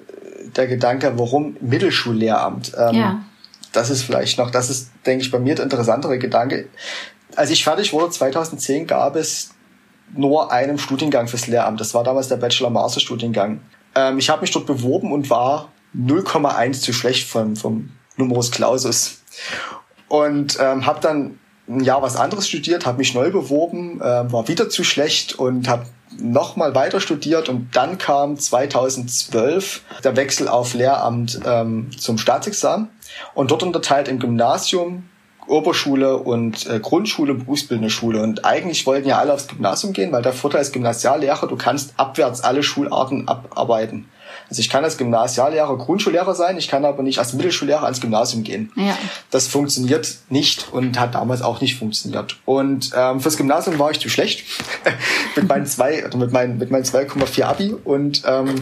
der 0.57 0.67
Gedanke, 0.67 1.13
warum 1.17 1.57
Mittelschullehramt? 1.61 2.73
Ähm, 2.79 2.95
ja. 2.95 3.23
Das 3.73 3.91
ist 3.91 4.03
vielleicht 4.03 4.39
noch, 4.39 4.51
das 4.51 4.71
ist, 4.71 4.91
denke 5.05 5.25
ich, 5.25 5.31
bei 5.31 5.39
mir 5.39 5.55
der 5.55 5.65
interessantere 5.65 6.19
Gedanke. 6.19 6.69
Als 7.35 7.51
ich 7.51 7.65
fertig 7.65 7.93
wurde, 7.93 8.11
2010, 8.11 8.87
gab 8.87 9.17
es 9.17 9.51
nur 10.15 10.53
einen 10.53 10.79
Studiengang 10.79 11.29
fürs 11.29 11.47
Lehramt. 11.47 11.81
Das 11.81 11.93
war 11.93 12.05
damals 12.05 12.29
der 12.29 12.37
Bachelor-Master-Studiengang. 12.37 13.61
Ähm, 13.95 14.19
ich 14.19 14.31
habe 14.31 14.43
mich 14.43 14.51
dort 14.51 14.67
beworben 14.67 15.13
und 15.13 15.29
war 15.29 15.73
0,1 15.97 16.81
zu 16.81 16.93
schlecht 16.93 17.29
vom, 17.29 17.57
vom 17.57 17.91
Numerus 18.17 18.51
Clausus. 18.51 19.23
Und 20.09 20.59
ähm, 20.61 20.87
habe 20.87 21.01
dann 21.01 21.39
ein 21.69 21.81
Jahr 21.81 22.01
was 22.01 22.17
anderes 22.17 22.49
studiert, 22.49 22.87
habe 22.87 22.99
mich 22.99 23.15
neu 23.15 23.31
beworben, 23.31 24.01
äh, 24.01 24.33
war 24.33 24.47
wieder 24.49 24.69
zu 24.69 24.85
schlecht 24.85 25.35
und 25.35 25.69
habe 25.69 25.87
nochmal 26.19 26.75
weiter 26.75 27.01
studiert 27.01 27.49
und 27.49 27.75
dann 27.75 27.99
kam 27.99 28.39
2012 28.39 29.83
der 30.05 30.17
Wechsel 30.17 30.49
auf 30.49 30.75
Lehramt 30.75 31.41
ähm, 31.45 31.91
zum 31.97 32.19
Staatsexamen 32.19 32.89
und 33.35 33.51
dort 33.51 33.63
unterteilt 33.63 34.09
im 34.09 34.19
Gymnasium, 34.19 35.09
Oberschule 35.47 36.17
und 36.17 36.67
äh, 36.67 36.81
Grundschule, 36.81 37.35
berufsbildende 37.35 37.91
Schule. 37.91 38.21
Und 38.23 38.45
eigentlich 38.45 38.87
wollten 38.87 39.09
ja 39.09 39.19
alle 39.19 39.33
aufs 39.33 39.47
Gymnasium 39.47 39.93
gehen, 39.93 40.11
weil 40.13 40.23
der 40.23 40.33
Vorteil 40.33 40.63
ist 40.63 40.73
Gymnasiallehrer, 40.73 41.47
du 41.47 41.57
kannst 41.57 41.95
abwärts 41.97 42.41
alle 42.41 42.63
Schularten 42.63 43.29
abarbeiten. 43.29 44.09
Also 44.49 44.61
ich 44.61 44.71
kann 44.71 44.85
als 44.85 44.97
Gymnasiallehrer 44.97 45.77
Grundschullehrer 45.77 46.35
sein, 46.35 46.57
ich 46.57 46.69
kann 46.69 46.85
aber 46.85 47.03
nicht 47.03 47.19
als 47.19 47.33
Mittelschullehrer 47.33 47.85
ans 47.85 48.01
Gymnasium 48.01 48.45
gehen. 48.45 48.73
Ja. 48.77 48.97
Das 49.31 49.49
funktioniert 49.49 50.17
nicht 50.29 50.73
und 50.73 50.99
hat 51.01 51.15
damals 51.15 51.43
auch 51.43 51.61
nicht 51.61 51.77
funktioniert. 51.77 52.37
Und 52.45 52.93
ähm, 52.95 53.21
fürs 53.21 53.37
Gymnasium 53.37 53.79
war 53.79 53.91
ich 53.91 54.01
zu 54.01 54.09
schlecht 54.09 54.45
mit 55.37 55.49
meinen 55.49 55.67
zwei, 55.67 56.05
also 56.05 56.17
mit 56.19 56.33
meinen 56.33 56.59
mit 56.59 56.71
meinen 56.71 56.85
2,4 56.85 57.45
Abi 57.45 57.75
und 57.85 58.23
ähm, 58.27 58.55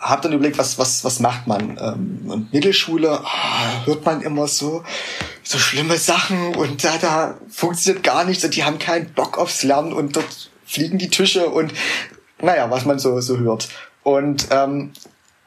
habe 0.00 0.22
dann 0.22 0.32
überlegt, 0.32 0.58
was 0.58 0.78
was 0.78 1.04
was 1.04 1.20
macht 1.20 1.46
man? 1.46 1.78
Ähm, 1.80 2.30
und 2.30 2.52
Mittelschule 2.52 3.20
oh, 3.22 3.86
hört 3.86 4.04
man 4.04 4.22
immer 4.22 4.48
so 4.48 4.82
so 5.42 5.58
schlimme 5.58 5.96
Sachen 5.98 6.56
und 6.56 6.82
da 6.82 6.98
da 6.98 7.34
funktioniert 7.48 8.02
gar 8.02 8.24
nichts 8.24 8.44
und 8.44 8.56
die 8.56 8.64
haben 8.64 8.78
keinen 8.78 9.12
Bock 9.12 9.38
aufs 9.38 9.62
Lernen 9.62 9.92
und 9.92 10.16
dort 10.16 10.50
fliegen 10.64 10.98
die 10.98 11.08
Tische 11.08 11.48
und 11.48 11.72
naja, 12.42 12.70
was 12.70 12.84
man 12.84 12.98
so 12.98 13.20
so 13.20 13.38
hört. 13.38 13.68
Und 14.06 14.46
ähm, 14.52 14.92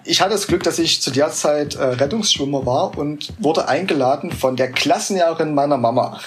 ich 0.04 0.20
hatte 0.20 0.32
das 0.32 0.48
Glück, 0.48 0.64
dass 0.64 0.80
ich 0.80 1.02
zu 1.02 1.12
der 1.12 1.32
Zeit 1.32 1.76
äh, 1.76 1.82
Rettungsschwimmer 1.82 2.66
war 2.66 2.98
und 2.98 3.32
wurde 3.40 3.70
eingeladen 3.70 4.34
von 4.34 4.58
der 4.58 4.70
Klassenlehrerin 4.70 5.56
meiner 5.56 5.78
Mama 5.78 6.20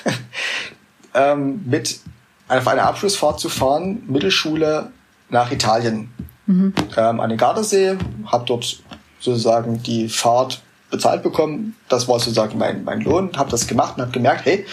ähm, 1.15 1.61
mit 1.67 2.01
auf 2.49 2.67
eine 2.67 2.85
Abschlussfahrt 2.85 3.39
zu 3.39 3.51
fahren, 3.51 4.03
Mittelschule 4.07 4.93
nach 5.29 5.53
Italien. 5.53 6.11
Mhm. 6.47 6.73
Ähm, 6.97 7.21
an 7.21 7.29
den 7.29 7.37
Gardasee, 7.37 7.99
habe 8.25 8.47
dort 8.47 8.83
sozusagen 9.21 9.83
die 9.83 10.09
Fahrt 10.09 10.63
bezahlt 10.91 11.23
bekommen. 11.23 11.77
Das 11.91 12.09
war 12.09 12.19
sozusagen 12.19 12.57
mein, 12.57 12.83
mein 12.83 13.03
Lohn. 13.03 13.37
Habe 13.37 13.51
das 13.51 13.67
gemacht 13.67 13.97
und 13.97 14.05
habe 14.05 14.13
gemerkt, 14.13 14.47
hey, 14.47 14.65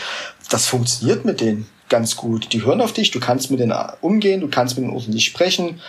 das 0.49 0.65
funktioniert 0.65 1.25
mit 1.25 1.41
denen 1.41 1.67
ganz 1.89 2.15
gut. 2.15 2.53
Die 2.53 2.63
hören 2.63 2.79
auf 2.79 2.93
dich, 2.93 3.11
du 3.11 3.19
kannst 3.19 3.51
mit 3.51 3.59
denen 3.59 3.75
umgehen, 3.99 4.39
du 4.39 4.47
kannst 4.47 4.77
mit 4.77 4.85
denen 4.85 4.93
ordentlich 4.93 5.25
sprechen 5.25 5.81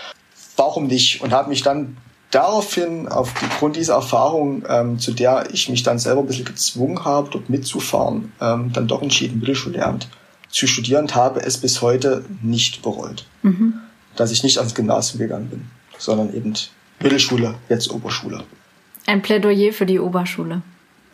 warum 0.60 0.86
nicht? 0.86 1.22
Und 1.22 1.32
habe 1.32 1.48
mich 1.48 1.62
dann 1.62 1.96
daraufhin, 2.30 3.08
aufgrund 3.08 3.76
dieser 3.76 3.94
Erfahrung, 3.94 4.62
ähm, 4.68 4.98
zu 4.98 5.12
der 5.12 5.48
ich 5.52 5.68
mich 5.68 5.82
dann 5.82 5.98
selber 5.98 6.20
ein 6.20 6.26
bisschen 6.26 6.44
gezwungen 6.44 7.04
habe, 7.04 7.30
dort 7.30 7.48
mitzufahren, 7.48 8.32
ähm, 8.40 8.70
dann 8.72 8.86
doch 8.86 9.02
entschieden, 9.02 9.40
Mittelschullehramt 9.40 10.08
zu 10.50 10.66
studieren 10.66 11.04
und 11.04 11.14
habe 11.14 11.40
es 11.40 11.58
bis 11.58 11.80
heute 11.80 12.24
nicht 12.42 12.82
bereut. 12.82 13.24
Mhm. 13.42 13.74
Dass 14.16 14.30
ich 14.30 14.42
nicht 14.42 14.58
ans 14.58 14.74
Gymnasium 14.74 15.18
gegangen 15.18 15.48
bin, 15.48 15.70
sondern 15.98 16.34
eben 16.34 16.52
Mittelschule, 17.00 17.54
jetzt 17.68 17.90
Oberschule. 17.90 18.44
Ein 19.06 19.22
Plädoyer 19.22 19.72
für 19.72 19.86
die 19.86 19.98
Oberschule. 19.98 20.62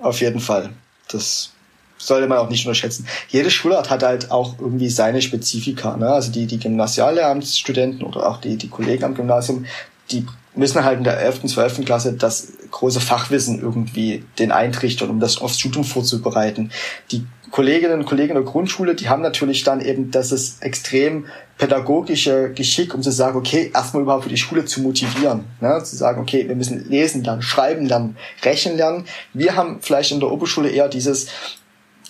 Auf 0.01 0.21
jeden 0.21 0.41
Fall. 0.41 0.71
Das 1.09 1.53
sollte 1.99 2.29
man 2.29 2.39
auch 2.39 2.51
nicht 2.51 2.67
unterschätzen. 2.67 3.07
Jede 3.29 3.51
Schulart 3.51 3.91
hat 3.91 4.03
halt 4.03 4.31
auch 4.31 4.57
irgendwie 4.59 4.89
seine 4.89 5.23
Spezifika. 5.23 5.97
Ne? 5.97 6.09
Also 6.09 6.31
die, 6.31 6.47
die 6.47 6.59
Gymnasiallehramtsstudenten 6.59 8.03
oder 8.03 8.29
auch 8.29 8.39
die, 8.39 8.57
die 8.57 8.69
Kollegen 8.69 9.05
am 9.05 9.15
Gymnasium, 9.15 9.67
die 10.11 10.27
müssen 10.55 10.85
halt 10.85 10.99
in 10.99 11.05
der 11.05 11.21
11., 11.21 11.47
12. 11.47 11.85
Klasse 11.85 12.15
das 12.15 12.53
große 12.71 13.01
Fachwissen 13.01 13.61
irgendwie 13.61 14.25
den 14.39 14.53
eintrichtern, 14.53 15.11
um 15.11 15.21
das 15.21 15.39
aufs 15.39 15.59
Studium 15.59 15.85
vorzubereiten. 15.85 16.71
Die 17.11 17.27
Kolleginnen 17.51 18.01
und 18.01 18.07
Kollegen 18.07 18.35
der 18.35 18.43
Grundschule, 18.43 18.95
die 18.95 19.09
haben 19.09 19.23
natürlich 19.23 19.63
dann 19.63 19.81
eben 19.81 20.11
ist 20.11 20.63
extrem 20.63 21.27
pädagogische 21.59 22.53
Geschick, 22.53 22.95
um 22.95 23.03
zu 23.03 23.11
sagen, 23.11 23.39
okay, 23.39 23.71
erstmal 23.73 24.03
überhaupt 24.03 24.25
für 24.25 24.31
die 24.31 24.37
Schule 24.37 24.65
zu 24.65 24.81
motivieren. 24.83 25.45
Ne? 25.61 25.83
Zu 25.83 25.97
sagen, 25.97 26.21
okay, 26.21 26.49
wir 26.49 26.57
müssen 26.57 26.89
lesen 26.89 27.25
lernen, 27.25 27.43
schreiben 27.43 27.87
lernen, 27.87 28.17
rechnen 28.43 28.77
lernen. 28.77 29.05
Wir 29.33 29.57
haben 29.57 29.79
vielleicht 29.81 30.11
in 30.11 30.21
der 30.21 30.31
Oberschule 30.31 30.69
eher 30.69 30.89
dieses, 30.89 31.29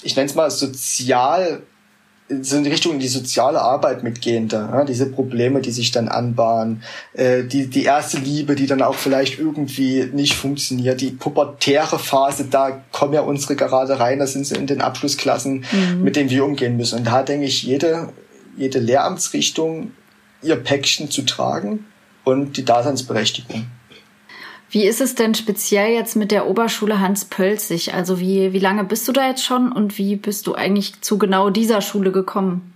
ich 0.06 0.16
nenne 0.16 0.28
es 0.28 0.34
mal 0.34 0.50
sozial, 0.50 1.62
so 2.28 2.56
in 2.56 2.64
die 2.64 2.70
Richtung 2.70 2.94
in 2.94 2.98
die 2.98 3.08
soziale 3.08 3.60
Arbeit 3.60 4.02
mitgehende, 4.02 4.56
ja, 4.56 4.84
diese 4.84 5.06
Probleme, 5.06 5.60
die 5.60 5.70
sich 5.70 5.90
dann 5.90 6.08
anbahnen, 6.08 6.82
äh, 7.12 7.44
die, 7.44 7.68
die 7.68 7.84
erste 7.84 8.18
Liebe, 8.18 8.56
die 8.56 8.66
dann 8.66 8.82
auch 8.82 8.96
vielleicht 8.96 9.38
irgendwie 9.38 10.08
nicht 10.12 10.34
funktioniert, 10.34 11.00
die 11.00 11.10
pubertäre 11.10 11.98
Phase, 11.98 12.46
da 12.50 12.82
kommen 12.92 13.14
ja 13.14 13.20
unsere 13.20 13.54
gerade 13.54 14.00
rein, 14.00 14.18
da 14.18 14.26
sind 14.26 14.46
sie 14.46 14.56
in 14.56 14.66
den 14.66 14.80
Abschlussklassen, 14.80 15.64
mhm. 15.70 16.02
mit 16.02 16.16
denen 16.16 16.30
wir 16.30 16.44
umgehen 16.44 16.76
müssen. 16.76 16.98
Und 16.98 17.06
da 17.06 17.22
denke 17.22 17.46
ich, 17.46 17.62
jede, 17.62 18.08
jede 18.56 18.78
Lehramtsrichtung 18.78 19.92
ihr 20.42 20.56
Päckchen 20.56 21.10
zu 21.10 21.22
tragen 21.22 21.86
und 22.24 22.56
die 22.56 22.64
Daseinsberechtigung. 22.64 23.66
Wie 24.70 24.84
ist 24.84 25.00
es 25.00 25.14
denn 25.14 25.34
speziell 25.34 25.92
jetzt 25.92 26.16
mit 26.16 26.30
der 26.30 26.46
Oberschule 26.46 27.00
Hans 27.00 27.24
Pölzig? 27.24 27.94
Also 27.94 28.18
wie, 28.18 28.52
wie 28.52 28.58
lange 28.58 28.84
bist 28.84 29.06
du 29.06 29.12
da 29.12 29.28
jetzt 29.28 29.44
schon 29.44 29.70
und 29.70 29.96
wie 29.96 30.16
bist 30.16 30.46
du 30.46 30.54
eigentlich 30.54 31.00
zu 31.02 31.18
genau 31.18 31.50
dieser 31.50 31.80
Schule 31.80 32.10
gekommen? 32.10 32.74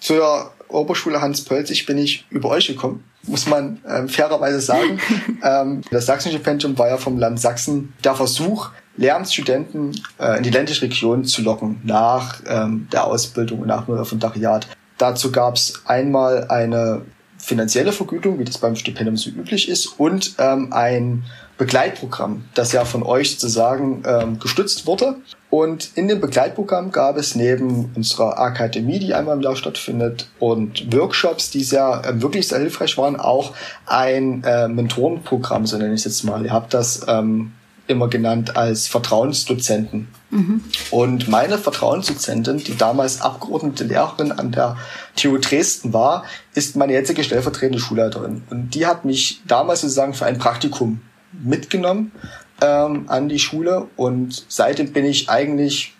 Zur 0.00 0.52
Oberschule 0.68 1.20
Hans 1.20 1.44
Pölzig 1.44 1.86
bin 1.86 1.98
ich 1.98 2.26
über 2.30 2.48
euch 2.50 2.68
gekommen, 2.68 3.04
muss 3.24 3.46
man 3.46 3.80
ähm, 3.86 4.08
fairerweise 4.08 4.60
sagen. 4.60 5.00
ähm, 5.42 5.82
das 5.90 6.06
Sachsen-Stipendium 6.06 6.78
war 6.78 6.88
ja 6.88 6.96
vom 6.96 7.18
Land 7.18 7.40
Sachsen 7.40 7.92
der 8.04 8.14
Versuch, 8.14 8.70
Lehramtsstudenten 8.96 10.00
äh, 10.18 10.38
in 10.38 10.42
die 10.42 10.50
ländliche 10.50 10.82
Region 10.82 11.24
zu 11.24 11.42
locken 11.42 11.80
nach 11.84 12.40
ähm, 12.46 12.88
der 12.92 13.04
Ausbildung 13.04 13.60
und 13.60 13.68
nach 13.68 13.86
dem 13.86 13.94
Referendariat. 13.94 14.66
Dazu 14.98 15.30
gab 15.30 15.56
es 15.56 15.82
einmal 15.86 16.48
eine 16.48 17.02
finanzielle 17.38 17.92
Vergütung, 17.92 18.38
wie 18.38 18.44
das 18.44 18.58
beim 18.58 18.76
Stipendium 18.76 19.16
so 19.16 19.30
üblich 19.30 19.68
ist, 19.68 19.98
und 19.98 20.34
ähm, 20.38 20.72
ein 20.72 21.24
Begleitprogramm, 21.56 22.44
das 22.54 22.72
ja 22.72 22.84
von 22.84 23.02
euch 23.02 23.32
sozusagen 23.32 24.02
ähm, 24.06 24.38
gestützt 24.38 24.86
wurde. 24.86 25.16
Und 25.50 25.90
in 25.96 26.06
dem 26.06 26.20
Begleitprogramm 26.20 26.92
gab 26.92 27.16
es 27.16 27.34
neben 27.34 27.90
unserer 27.96 28.38
Akademie, 28.38 29.00
die 29.00 29.12
einmal 29.12 29.36
im 29.36 29.42
Jahr 29.42 29.56
stattfindet, 29.56 30.28
und 30.38 30.92
Workshops, 30.94 31.50
die 31.50 31.64
sehr 31.64 32.02
äh, 32.04 32.22
wirklich 32.22 32.46
sehr 32.46 32.60
hilfreich 32.60 32.96
waren, 32.96 33.16
auch 33.16 33.54
ein 33.86 34.44
äh, 34.44 34.68
Mentorenprogramm, 34.68 35.66
so 35.66 35.78
nenne 35.78 35.94
ich 35.94 36.00
es 36.00 36.04
jetzt 36.04 36.22
mal. 36.22 36.44
Ihr 36.44 36.52
habt 36.52 36.74
das 36.74 37.04
ähm, 37.08 37.52
immer 37.88 38.08
genannt 38.08 38.56
als 38.56 38.86
Vertrauensdozenten. 38.86 40.08
Mhm. 40.30 40.62
Und 40.90 41.28
meine 41.28 41.58
Vertrauensdozentin, 41.58 42.58
die 42.58 42.76
damals 42.76 43.20
abgeordnete 43.22 43.84
Lehrerin 43.84 44.30
an 44.30 44.52
der 44.52 44.76
TU 45.16 45.38
Dresden 45.38 45.92
war, 45.92 46.24
ist 46.54 46.76
meine 46.76 46.92
jetzige 46.92 47.24
stellvertretende 47.24 47.80
Schulleiterin. 47.80 48.42
Und 48.50 48.74
die 48.74 48.86
hat 48.86 49.04
mich 49.04 49.40
damals 49.46 49.80
sozusagen 49.80 50.14
für 50.14 50.26
ein 50.26 50.38
Praktikum 50.38 51.00
mitgenommen 51.32 52.12
ähm, 52.60 53.04
an 53.08 53.28
die 53.28 53.38
Schule. 53.38 53.86
Und 53.96 54.44
seitdem 54.48 54.92
bin 54.92 55.06
ich 55.06 55.30
eigentlich 55.30 55.94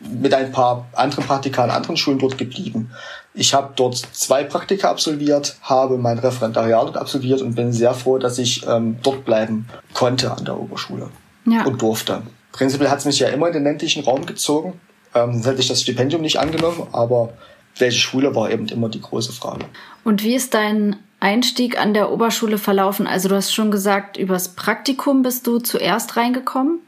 mit 0.00 0.32
ein 0.32 0.52
paar 0.52 0.86
anderen 0.92 1.24
Praktika 1.24 1.64
an 1.64 1.70
anderen 1.70 1.96
Schulen 1.96 2.18
dort 2.18 2.38
geblieben. 2.38 2.90
Ich 3.38 3.52
habe 3.52 3.74
dort 3.76 3.96
zwei 3.96 4.44
Praktika 4.44 4.90
absolviert, 4.90 5.56
habe 5.60 5.98
mein 5.98 6.18
Referendariat 6.18 6.84
dort 6.84 6.96
absolviert 6.96 7.42
und 7.42 7.54
bin 7.54 7.70
sehr 7.70 7.92
froh, 7.92 8.16
dass 8.16 8.38
ich 8.38 8.66
ähm, 8.66 8.96
dort 9.02 9.26
bleiben 9.26 9.68
konnte 9.92 10.32
an 10.32 10.46
der 10.46 10.58
Oberschule 10.58 11.10
ja. 11.44 11.64
und 11.64 11.82
durfte. 11.82 12.22
Prinzipiell 12.52 12.88
hat 12.88 13.00
es 13.00 13.04
mich 13.04 13.18
ja 13.18 13.28
immer 13.28 13.48
in 13.48 13.52
den 13.52 13.64
ländlichen 13.64 14.02
Raum 14.04 14.24
gezogen. 14.24 14.80
Ähm, 15.14 15.34
sonst 15.34 15.46
hätte 15.46 15.60
ich 15.60 15.68
das 15.68 15.82
Stipendium 15.82 16.22
nicht 16.22 16.38
angenommen, 16.38 16.86
aber 16.92 17.34
welche 17.76 18.00
Schule 18.00 18.34
war 18.34 18.50
eben 18.50 18.68
immer 18.68 18.88
die 18.88 19.02
große 19.02 19.32
Frage. 19.32 19.66
Und 20.02 20.22
wie 20.22 20.34
ist 20.34 20.54
dein 20.54 20.96
Einstieg 21.20 21.78
an 21.78 21.92
der 21.92 22.10
Oberschule 22.10 22.56
verlaufen? 22.56 23.06
Also 23.06 23.28
du 23.28 23.34
hast 23.34 23.52
schon 23.52 23.70
gesagt, 23.70 24.16
übers 24.16 24.54
Praktikum 24.54 25.20
bist 25.20 25.46
du 25.46 25.58
zuerst 25.58 26.16
reingekommen 26.16 26.78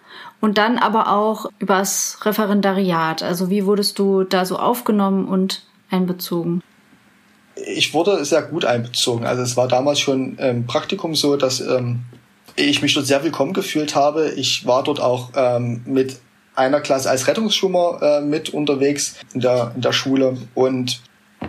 und 0.40 0.56
dann 0.56 0.78
aber 0.78 1.12
auch 1.12 1.50
übers 1.58 2.20
Referendariat. 2.22 3.22
Also 3.22 3.50
wie 3.50 3.66
wurdest 3.66 3.98
du 3.98 4.24
da 4.24 4.46
so 4.46 4.58
aufgenommen 4.58 5.28
und 5.28 5.67
einbezogen? 5.90 6.62
Ich 7.66 7.92
wurde 7.92 8.24
sehr 8.24 8.42
gut 8.42 8.64
einbezogen. 8.64 9.26
Also 9.26 9.42
es 9.42 9.56
war 9.56 9.68
damals 9.68 9.98
schon 10.00 10.38
im 10.38 10.66
Praktikum 10.66 11.14
so, 11.14 11.36
dass 11.36 11.60
ähm, 11.60 12.00
ich 12.56 12.82
mich 12.82 12.94
dort 12.94 13.06
sehr 13.06 13.24
willkommen 13.24 13.52
gefühlt 13.52 13.94
habe. 13.94 14.30
Ich 14.30 14.66
war 14.66 14.82
dort 14.84 15.00
auch 15.00 15.30
ähm, 15.34 15.82
mit 15.84 16.18
einer 16.54 16.80
Klasse 16.80 17.10
als 17.10 17.26
Rettungsschwimmer 17.26 18.00
äh, 18.02 18.20
mit 18.20 18.50
unterwegs 18.50 19.16
in 19.32 19.40
der, 19.40 19.72
in 19.74 19.80
der 19.80 19.92
Schule 19.92 20.36
und 20.54 21.00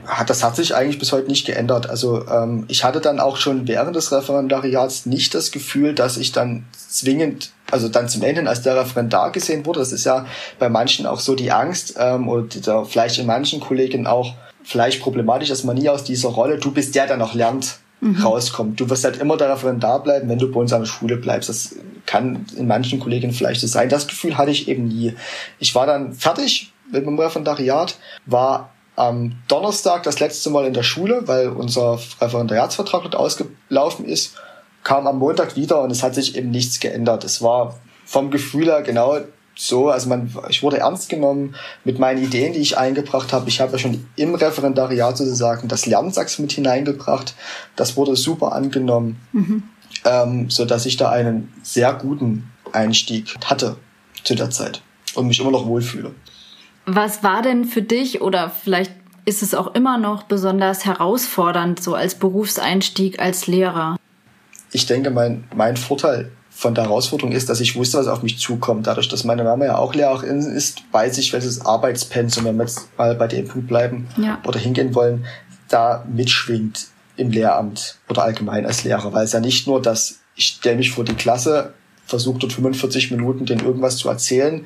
hat, 0.09 0.29
das 0.29 0.43
hat 0.43 0.55
sich 0.55 0.75
eigentlich 0.75 0.99
bis 0.99 1.11
heute 1.11 1.27
nicht 1.27 1.45
geändert. 1.45 1.89
Also 1.89 2.27
ähm, 2.27 2.65
ich 2.67 2.83
hatte 2.83 2.99
dann 2.99 3.19
auch 3.19 3.37
schon 3.37 3.67
während 3.67 3.95
des 3.95 4.11
Referendariats 4.11 5.05
nicht 5.05 5.35
das 5.35 5.51
Gefühl, 5.51 5.93
dass 5.93 6.17
ich 6.17 6.31
dann 6.31 6.65
zwingend, 6.73 7.51
also 7.69 7.89
dann 7.89 8.09
zum 8.09 8.23
Ende 8.23 8.47
als 8.49 8.63
der 8.63 8.75
Referendar 8.75 9.31
gesehen 9.31 9.65
wurde. 9.65 9.79
Das 9.79 9.91
ist 9.91 10.05
ja 10.05 10.25
bei 10.57 10.69
manchen 10.69 11.05
auch 11.05 11.19
so 11.19 11.35
die 11.35 11.51
Angst 11.51 11.95
ähm, 11.99 12.27
oder 12.27 12.85
vielleicht 12.85 13.19
in 13.19 13.27
manchen 13.27 13.59
Kollegen 13.59 14.07
auch 14.07 14.33
vielleicht 14.63 15.01
problematisch, 15.01 15.49
dass 15.49 15.63
man 15.63 15.77
nie 15.77 15.89
aus 15.89 16.03
dieser 16.03 16.29
Rolle, 16.29 16.57
du 16.57 16.71
bist 16.71 16.95
der, 16.95 17.07
der 17.07 17.17
noch 17.17 17.33
lernt, 17.33 17.77
mhm. 18.01 18.21
rauskommt. 18.21 18.79
Du 18.79 18.89
wirst 18.89 19.03
halt 19.03 19.17
immer 19.17 19.37
der 19.37 19.51
Referendar 19.51 20.01
bleiben, 20.03 20.29
wenn 20.29 20.39
du 20.39 20.51
bei 20.51 20.59
uns 20.59 20.73
an 20.73 20.81
der 20.81 20.87
Schule 20.87 21.17
bleibst. 21.17 21.49
Das 21.49 21.75
kann 22.05 22.45
in 22.57 22.67
manchen 22.67 22.99
Kollegen 22.99 23.31
vielleicht 23.31 23.61
so 23.61 23.67
sein. 23.67 23.89
Das 23.89 24.07
Gefühl 24.07 24.37
hatte 24.37 24.51
ich 24.51 24.67
eben 24.67 24.87
nie. 24.87 25.13
Ich 25.59 25.75
war 25.75 25.85
dann 25.85 26.13
fertig 26.13 26.73
mit 26.91 27.05
dem 27.05 27.19
Referendariat, 27.19 27.97
war 28.25 28.71
am 28.99 29.37
Donnerstag 29.47 30.03
das 30.03 30.19
letzte 30.19 30.49
Mal 30.49 30.65
in 30.65 30.73
der 30.73 30.83
Schule, 30.83 31.21
weil 31.25 31.47
unser 31.47 31.99
Referendariatsvertrag 32.19 33.03
dort 33.03 33.15
ausgelaufen 33.15 34.03
ist, 34.03 34.35
kam 34.83 35.07
am 35.07 35.19
Montag 35.19 35.55
wieder 35.55 35.81
und 35.81 35.91
es 35.91 36.03
hat 36.03 36.15
sich 36.15 36.35
eben 36.35 36.51
nichts 36.51 36.81
geändert. 36.81 37.23
Es 37.23 37.41
war 37.41 37.79
vom 38.05 38.29
Gefühl 38.29 38.65
her 38.65 38.81
genau 38.81 39.19
so, 39.55 39.89
also 39.89 40.09
man, 40.09 40.33
ich 40.49 40.63
wurde 40.63 40.79
ernst 40.79 41.09
genommen 41.09 41.55
mit 41.85 41.97
meinen 41.97 42.21
Ideen, 42.21 42.53
die 42.53 42.59
ich 42.59 42.77
eingebracht 42.77 43.31
habe. 43.31 43.47
Ich 43.47 43.61
habe 43.61 43.73
ja 43.73 43.77
schon 43.77 44.05
im 44.17 44.35
Referendariat 44.35 45.17
sozusagen 45.17 45.69
das 45.69 45.85
Lernsachs 45.85 46.37
mit 46.39 46.51
hineingebracht. 46.51 47.35
Das 47.77 47.95
wurde 47.95 48.17
super 48.17 48.51
angenommen, 48.51 49.19
mhm. 49.31 49.63
ähm, 50.03 50.49
so 50.49 50.65
dass 50.65 50.85
ich 50.85 50.97
da 50.97 51.09
einen 51.09 51.53
sehr 51.63 51.93
guten 51.93 52.51
Einstieg 52.73 53.33
hatte 53.45 53.77
zu 54.25 54.35
der 54.35 54.49
Zeit 54.49 54.81
und 55.15 55.27
mich 55.27 55.39
immer 55.39 55.51
noch 55.51 55.65
wohlfühle. 55.65 56.11
Was 56.91 57.23
war 57.23 57.43
denn 57.43 57.65
für 57.65 57.83
dich 57.83 58.21
oder 58.21 58.49
vielleicht 58.49 58.91
ist 59.25 59.43
es 59.43 59.53
auch 59.53 59.75
immer 59.75 59.99
noch 59.99 60.23
besonders 60.23 60.85
herausfordernd 60.85 61.83
so 61.83 61.93
als 61.93 62.15
Berufseinstieg 62.15 63.19
als 63.19 63.45
Lehrer? 63.45 63.97
Ich 64.71 64.87
denke, 64.87 65.11
mein, 65.11 65.43
mein 65.55 65.77
Vorteil 65.77 66.31
von 66.49 66.73
der 66.73 66.85
Herausforderung 66.85 67.31
ist, 67.31 67.47
dass 67.47 67.61
ich 67.61 67.75
wusste, 67.75 67.99
was 67.99 68.07
auf 68.07 68.23
mich 68.23 68.39
zukommt. 68.39 68.87
Dadurch, 68.87 69.07
dass 69.07 69.23
meine 69.23 69.43
Mama 69.43 69.65
ja 69.65 69.77
auch 69.77 69.93
Lehrerin 69.93 70.39
ist, 70.39 70.81
weiß 70.91 71.19
ich, 71.19 71.31
welches 71.31 71.63
Arbeitspensum, 71.63 72.45
wenn 72.45 72.57
wir 72.57 72.63
jetzt 72.63 72.89
mal 72.97 73.13
bei 73.13 73.27
dem 73.27 73.47
Punkt 73.47 73.67
bleiben 73.67 74.07
ja. 74.17 74.39
oder 74.45 74.59
hingehen 74.59 74.95
wollen, 74.95 75.25
da 75.67 76.03
mitschwingt 76.11 76.87
im 77.17 77.29
Lehramt 77.29 77.99
oder 78.09 78.23
allgemein 78.23 78.65
als 78.65 78.83
Lehrer. 78.83 79.13
Weil 79.13 79.25
es 79.25 79.33
ja 79.33 79.39
nicht 79.39 79.67
nur, 79.67 79.79
dass 79.79 80.21
ich 80.35 80.47
stelle 80.47 80.77
mich 80.77 80.91
vor 80.91 81.03
die 81.03 81.13
Klasse, 81.13 81.73
versuche 82.05 82.39
dort 82.39 82.53
45 82.53 83.11
Minuten 83.11 83.45
denen 83.45 83.63
irgendwas 83.63 83.97
zu 83.97 84.09
erzählen, 84.09 84.65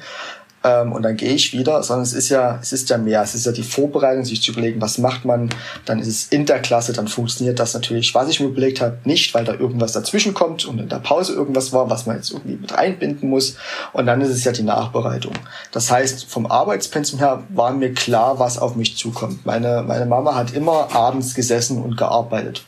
ähm, 0.63 0.93
und 0.93 1.03
dann 1.03 1.17
gehe 1.17 1.33
ich 1.33 1.51
wieder, 1.51 1.83
sondern 1.83 2.03
es 2.03 2.13
ist 2.13 2.29
ja, 2.29 2.57
es 2.61 2.71
ist 2.71 2.89
ja 2.89 2.97
mehr. 2.97 3.21
Es 3.21 3.35
ist 3.35 3.45
ja 3.45 3.51
die 3.51 3.63
Vorbereitung, 3.63 4.23
sich 4.23 4.41
zu 4.41 4.51
überlegen, 4.51 4.81
was 4.81 4.97
macht 4.97 5.25
man, 5.25 5.49
dann 5.85 5.99
ist 5.99 6.07
es 6.07 6.27
in 6.27 6.45
der 6.45 6.59
Klasse, 6.61 6.93
dann 6.93 7.07
funktioniert 7.07 7.59
das 7.59 7.73
natürlich, 7.73 8.15
was 8.15 8.29
ich 8.29 8.39
mir 8.39 8.47
überlegt 8.47 8.79
habe, 8.79 8.97
nicht, 9.03 9.33
weil 9.33 9.43
da 9.43 9.53
irgendwas 9.53 9.91
dazwischen 9.91 10.33
kommt 10.33 10.65
und 10.65 10.79
in 10.79 10.87
der 10.87 10.99
Pause 10.99 11.33
irgendwas 11.33 11.73
war, 11.73 11.89
was 11.89 12.05
man 12.05 12.15
jetzt 12.15 12.31
irgendwie 12.31 12.55
mit 12.55 12.73
einbinden 12.73 13.29
muss. 13.29 13.57
Und 13.91 14.05
dann 14.05 14.21
ist 14.21 14.29
es 14.29 14.45
ja 14.45 14.53
die 14.53 14.63
Nachbereitung. 14.63 15.33
Das 15.71 15.91
heißt, 15.91 16.25
vom 16.25 16.45
Arbeitspensum 16.45 17.19
her 17.19 17.43
war 17.49 17.73
mir 17.73 17.93
klar, 17.93 18.39
was 18.39 18.57
auf 18.57 18.75
mich 18.75 18.95
zukommt. 18.95 19.45
Meine, 19.45 19.83
meine 19.85 20.05
Mama 20.05 20.35
hat 20.35 20.53
immer 20.53 20.95
abends 20.95 21.35
gesessen 21.35 21.81
und 21.81 21.97
gearbeitet. 21.97 22.63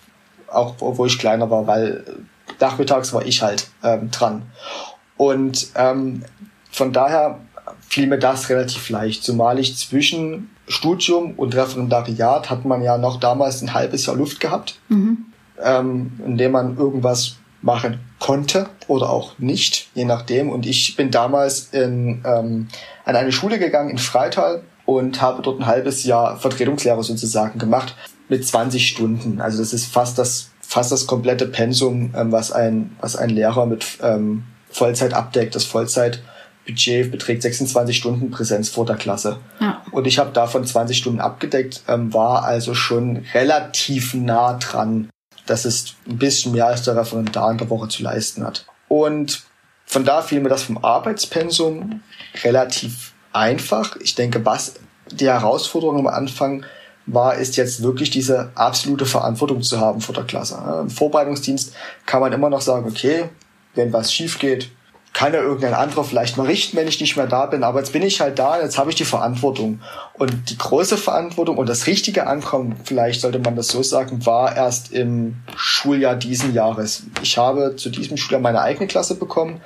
Auch 0.48 0.76
wo 0.80 1.06
ich 1.06 1.18
kleiner 1.18 1.50
war, 1.50 1.66
weil 1.66 2.04
nachmittags 2.60 3.14
war 3.14 3.26
ich 3.26 3.42
halt 3.42 3.68
ähm, 3.84 4.12
dran. 4.12 4.44
Und 5.18 5.68
ähm, 5.76 6.24
von 6.72 6.92
daher 6.92 7.40
fiel 7.88 8.08
mir 8.08 8.20
das 8.20 8.50
relativ 8.50 8.90
leicht, 8.90 9.24
zumal 9.24 9.60
ich 9.60 9.78
zwischen 9.78 10.50
Studium 10.68 11.34
und 11.38 11.56
Referendariat 11.56 12.50
hat 12.50 12.66
man 12.66 12.82
ja 12.82 12.98
noch 12.98 13.20
damals 13.20 13.62
ein 13.62 13.74
halbes 13.74 14.06
Jahr 14.06 14.16
Luft 14.16 14.40
gehabt, 14.40 14.80
mhm. 14.90 15.26
ähm, 15.64 16.20
in 16.26 16.38
dem 16.38 16.52
man 16.52 16.78
irgendwas 16.78 17.36
machen 17.62 18.00
konnte 18.20 18.70
oder 18.88 19.10
auch 19.10 19.38
nicht, 19.40 19.90
je 19.94 20.06
nachdem. 20.06 20.50
Und 20.50 20.66
ich 20.66 20.96
bin 20.96 21.12
damals 21.12 21.70
in, 21.72 22.24
ähm, 22.26 22.68
an 23.06 23.16
eine 23.16 23.32
Schule 23.32 23.60
gegangen 23.60 23.90
in 23.90 23.98
Freital 23.98 24.64
und 24.86 25.22
habe 25.22 25.42
dort 25.42 25.60
ein 25.60 25.66
halbes 25.66 26.04
Jahr 26.04 26.38
Vertretungslehre 26.38 27.04
sozusagen 27.04 27.60
gemacht 27.60 27.96
mit 28.30 28.46
20 28.46 28.88
Stunden. 28.88 29.42
Also 29.42 29.60
das 29.60 29.74
ist 29.74 29.86
fast 29.86 30.18
das 30.18 30.52
fast 30.62 30.92
das 30.92 31.06
komplette 31.06 31.48
Pensum, 31.48 32.14
ähm, 32.16 32.32
was 32.32 32.52
ein 32.52 32.96
was 33.00 33.16
ein 33.16 33.30
Lehrer 33.30 33.66
mit 33.66 33.86
ähm, 34.02 34.44
Vollzeit 34.70 35.14
abdeckt. 35.14 35.56
Das 35.56 35.66
Vollzeit 35.66 36.22
Budget 36.66 37.12
beträgt 37.12 37.42
26 37.42 37.98
Stunden 37.98 38.32
Präsenz 38.32 38.70
vor 38.70 38.86
der 38.86 38.96
Klasse. 38.96 39.38
Ja. 39.60 39.84
Und 39.92 40.08
ich 40.08 40.20
habe 40.20 40.32
davon 40.32 40.66
20 40.66 40.98
Stunden 40.98 41.20
abgedeckt, 41.20 41.84
ähm, 41.88 42.14
war 42.14 42.44
also 42.44 42.74
schon 42.74 43.26
relativ 43.34 44.14
nah 44.14 44.54
dran, 44.54 45.10
dass 45.46 45.66
es 45.66 45.96
ein 46.08 46.18
bisschen 46.18 46.54
mehr 46.54 46.68
als 46.68 46.84
der 46.84 46.96
Referendar 46.96 47.52
in 47.52 47.58
der 47.58 47.70
Woche 47.70 47.88
zu 47.88 48.04
leisten 48.04 48.44
hat. 48.44 48.66
Und 48.88 49.44
von 49.86 50.04
da 50.04 50.22
fiel 50.22 50.42
mir 50.42 50.50
das 50.50 50.64
vom 50.64 50.84
Arbeitspensum 50.84 52.02
relativ 52.44 53.14
einfach. 53.32 53.96
Ich 53.98 54.16
denke, 54.16 54.44
was 54.46 54.76
die 55.12 55.28
Herausforderung 55.28 56.00
am 56.00 56.08
Anfang 56.08 56.66
war, 57.06 57.36
ist 57.36 57.56
jetzt 57.56 57.84
wirklich 57.84 58.10
diese 58.10 58.52
absolute 58.56 59.06
Verantwortung 59.06 59.62
zu 59.62 59.80
haben 59.80 60.02
vor 60.02 60.16
der 60.16 60.24
Klasse. 60.24 60.58
Im 60.82 60.90
Vorbereitungsdienst 60.90 61.74
kann 62.08 62.22
man 62.22 62.34
immer 62.34 62.50
noch 62.50 62.62
sagen, 62.62 62.88
okay, 62.88 63.30
wenn 63.76 63.94
was 63.94 64.12
schief 64.12 64.40
geht, 64.40 64.72
kann 65.16 65.34
ja 65.34 65.40
irgendein 65.40 65.74
anderer 65.74 66.04
vielleicht 66.04 66.36
mal 66.36 66.46
richten, 66.46 66.76
wenn 66.76 66.90
ich 66.90 67.00
nicht 67.00 67.16
mehr 67.16 67.26
da 67.26 67.46
bin. 67.46 67.64
Aber 67.64 67.80
jetzt 67.80 67.94
bin 67.94 68.04
ich 68.04 68.20
halt 68.20 68.38
da, 68.38 68.62
jetzt 68.62 68.78
habe 68.78 68.90
ich 68.90 68.98
die 68.98 69.06
Verantwortung. 69.06 69.80
Und 70.16 70.50
die 70.50 70.58
große 70.58 70.98
Verantwortung 70.98 71.58
und 71.58 71.70
das 71.70 71.88
richtige 71.88 72.28
Ankommen, 72.28 72.76
vielleicht 72.84 73.22
sollte 73.22 73.40
man 73.40 73.56
das 73.56 73.70
so 73.70 73.82
sagen, 73.82 74.26
war 74.26 74.54
erst 74.58 74.92
im 74.92 75.38
Schuljahr 75.56 76.18
diesen 76.18 76.54
Jahres. 76.54 77.04
Ich 77.22 77.38
habe 77.38 77.78
zu 77.78 77.90
diesem 77.90 78.18
Schuljahr 78.18 78.42
meine 78.42 78.60
eigene 78.60 78.88
Klasse 78.88 79.16
bekommen. 79.16 79.62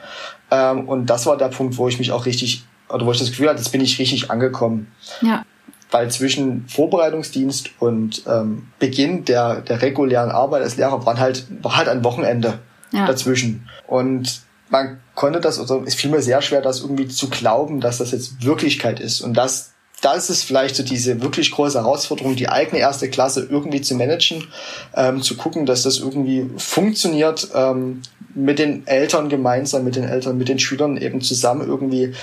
Ähm, 0.52 0.88
und 0.88 1.08
das 1.08 1.26
war 1.26 1.36
der 1.36 1.48
Punkt, 1.48 1.78
wo 1.78 1.88
ich 1.88 1.98
mich 1.98 2.12
auch 2.12 2.28
richtig, 2.28 2.64
oder 2.88 3.08
wo 3.08 3.12
ich 3.12 3.18
das 3.18 3.32
Gefühl 3.32 3.50
hatte, 3.50 3.58
jetzt 3.58 3.72
bin 3.72 3.82
ich 3.82 3.98
richtig 3.98 4.30
angekommen. 4.30 4.92
Ja. 5.22 5.44
Weil 5.90 6.12
zwischen 6.12 6.68
Vorbereitungsdienst 6.68 7.72
und 7.80 8.22
ähm, 8.28 8.68
Beginn 8.78 9.26
der, 9.26 9.62
der 9.62 9.82
regulären 9.82 10.30
Arbeit 10.30 10.62
als 10.62 10.78
Lehrer 10.78 11.04
waren 11.08 11.20
halt, 11.20 11.48
war 11.64 11.76
halt 11.76 11.88
ein 11.88 12.04
Wochenende 12.04 12.60
ja. 12.92 13.08
dazwischen. 13.08 13.68
Und 13.88 14.48
man 14.70 15.00
konnte 15.16 15.40
das, 15.42 15.60
oder 15.60 15.84
es 15.86 15.96
fiel 15.96 16.12
mir 16.12 16.22
sehr 16.22 16.42
schwer, 16.42 16.62
das 16.62 16.82
irgendwie 16.82 17.08
zu 17.08 17.30
glauben, 17.30 17.82
dass 17.82 17.98
das 17.98 18.12
jetzt 18.12 18.44
Wirklichkeit 18.44 19.00
ist. 19.00 19.22
Und 19.22 19.34
das, 19.34 19.74
das 20.02 20.30
ist 20.30 20.44
vielleicht 20.44 20.76
so 20.76 20.84
diese 20.84 21.22
wirklich 21.22 21.52
große 21.52 21.80
Herausforderung, 21.80 22.36
die 22.36 22.50
eigene 22.50 22.80
erste 22.80 23.10
Klasse 23.10 23.48
irgendwie 23.50 23.82
zu 23.82 23.96
managen, 23.96 24.48
ähm, 24.96 25.22
zu 25.22 25.36
gucken, 25.36 25.66
dass 25.66 25.84
das 25.84 26.00
irgendwie 26.00 26.50
funktioniert, 26.58 27.50
ähm, 27.54 28.02
mit 28.36 28.60
den 28.60 28.86
Eltern 28.88 29.28
gemeinsam, 29.28 29.84
mit 29.84 29.96
den 29.96 30.04
Eltern, 30.04 30.38
mit 30.38 30.48
den 30.48 30.60
Schülern 30.60 30.98
eben 30.98 31.22
zusammen 31.22 31.68
irgendwie 31.68 32.14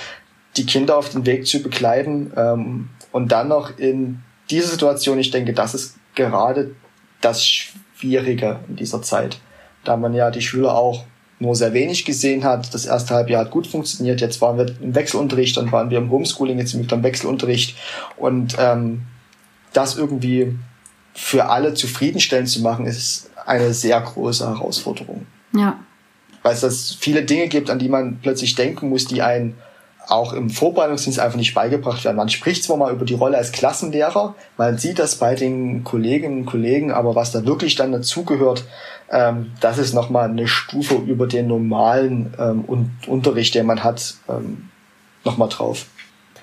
die 0.55 0.65
Kinder 0.65 0.97
auf 0.97 1.09
den 1.09 1.25
Weg 1.25 1.45
zu 1.45 1.61
begleiten. 1.61 2.31
Ähm, 2.35 2.89
und 3.11 3.31
dann 3.31 3.49
noch 3.49 3.77
in 3.77 4.23
dieser 4.49 4.69
Situation, 4.69 5.19
ich 5.19 5.31
denke, 5.31 5.53
das 5.53 5.75
ist 5.75 5.95
gerade 6.15 6.71
das 7.19 7.45
Schwierige 7.45 8.59
in 8.69 8.77
dieser 8.77 9.01
Zeit, 9.01 9.39
da 9.83 9.97
man 9.97 10.13
ja 10.13 10.31
die 10.31 10.41
Schüler 10.41 10.75
auch 10.75 11.03
nur 11.39 11.55
sehr 11.55 11.73
wenig 11.73 12.05
gesehen 12.05 12.43
hat. 12.43 12.73
Das 12.73 12.85
erste 12.85 13.13
Halbjahr 13.13 13.45
hat 13.45 13.51
gut 13.51 13.67
funktioniert. 13.67 14.21
Jetzt 14.21 14.41
waren 14.41 14.57
wir 14.57 14.67
im 14.81 14.95
Wechselunterricht, 14.95 15.57
dann 15.57 15.71
waren 15.71 15.89
wir 15.89 15.99
im 15.99 16.09
Homeschooling, 16.09 16.57
jetzt 16.57 16.71
sind 16.71 16.89
wir 16.89 16.97
im 16.97 17.03
Wechselunterricht. 17.03 17.75
Und 18.17 18.55
ähm, 18.59 19.03
das 19.73 19.97
irgendwie 19.97 20.57
für 21.13 21.49
alle 21.49 21.73
zufriedenstellend 21.73 22.49
zu 22.49 22.61
machen, 22.61 22.85
ist 22.85 23.29
eine 23.45 23.73
sehr 23.73 23.99
große 24.01 24.47
Herausforderung. 24.47 25.25
Ja. 25.55 25.79
Weil 26.43 26.53
es 26.53 26.61
das 26.61 26.97
viele 26.99 27.23
Dinge 27.23 27.47
gibt, 27.47 27.69
an 27.69 27.79
die 27.79 27.89
man 27.89 28.19
plötzlich 28.21 28.55
denken 28.55 28.89
muss, 28.89 29.05
die 29.05 29.21
einen 29.21 29.55
auch 30.07 30.33
im 30.33 30.49
Vorbereitungsdienst 30.49 31.19
einfach 31.19 31.37
nicht 31.37 31.53
beigebracht 31.53 32.05
werden. 32.05 32.15
Man 32.15 32.29
spricht 32.29 32.63
zwar 32.63 32.77
mal 32.77 32.93
über 32.93 33.03
die 33.03 33.13
Rolle 33.13 33.37
als 33.37 33.51
Klassenlehrer, 33.51 34.35
man 34.57 34.77
sieht 34.77 34.99
das 34.99 35.15
bei 35.15 35.35
den 35.35 35.83
Kolleginnen 35.83 36.39
und 36.39 36.45
Kollegen, 36.45 36.91
aber 36.91 37.15
was 37.15 37.31
da 37.31 37.45
wirklich 37.45 37.75
dann 37.75 37.91
dazugehört, 37.91 38.63
ähm, 39.09 39.51
das 39.61 39.77
ist 39.77 39.93
nochmal 39.93 40.29
eine 40.29 40.47
Stufe 40.47 40.95
über 40.95 41.27
den 41.27 41.47
normalen 41.47 42.33
ähm, 42.37 42.65
Un 42.67 42.91
Unterricht, 43.07 43.55
den 43.55 43.65
man 43.65 43.83
hat, 43.83 44.15
ähm, 44.27 44.69
nochmal 45.23 45.49
drauf. 45.49 45.85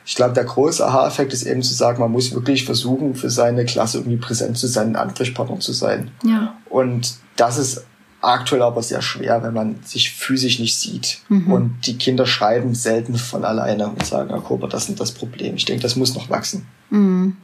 Ich 0.07 0.15
glaube, 0.15 0.35
der 0.35 0.45
große 0.45 0.87
Aha-Effekt 0.87 1.33
ist 1.33 1.45
eben 1.45 1.63
zu 1.63 1.73
sagen, 1.73 2.01
man 2.01 2.13
muss 2.13 2.35
wirklich 2.35 2.65
versuchen, 2.65 3.15
für 3.15 3.31
seine 3.31 3.65
Klasse 3.65 3.99
irgendwie 3.99 4.19
präsent 4.19 4.59
zu 4.59 4.67
sein, 4.67 4.89
ein 4.89 4.97
Ansprechpartner 4.97 5.61
zu 5.61 5.73
sein. 5.73 6.11
Ja. 6.23 6.57
Und 6.69 7.15
das 7.37 7.57
ist 7.57 7.85
aktuell 8.21 8.63
aber 8.63 8.83
sehr 8.83 9.03
schwer, 9.03 9.43
wenn 9.43 9.55
man 9.55 9.77
sich 9.85 10.11
physisch 10.13 10.59
nicht 10.59 10.79
sieht. 10.79 11.21
Mhm. 11.29 11.53
Und 11.53 11.87
die 11.87 11.97
Kinder 11.97 12.27
schreiben 12.27 12.75
selten 12.75 13.17
von 13.17 13.45
alleine 13.45 13.89
und 13.89 14.05
sagen, 14.05 14.31
Herr 14.31 14.41
Kober, 14.41 14.69
das 14.69 14.89
ist 14.89 15.01
das 15.01 15.13
Problem. 15.13 15.57
Ich 15.57 15.65
denke, 15.65 15.83
das 15.83 15.97
muss 15.97 16.15
noch 16.15 16.31
wachsen. 16.31 16.67
Mhm. 16.91 17.37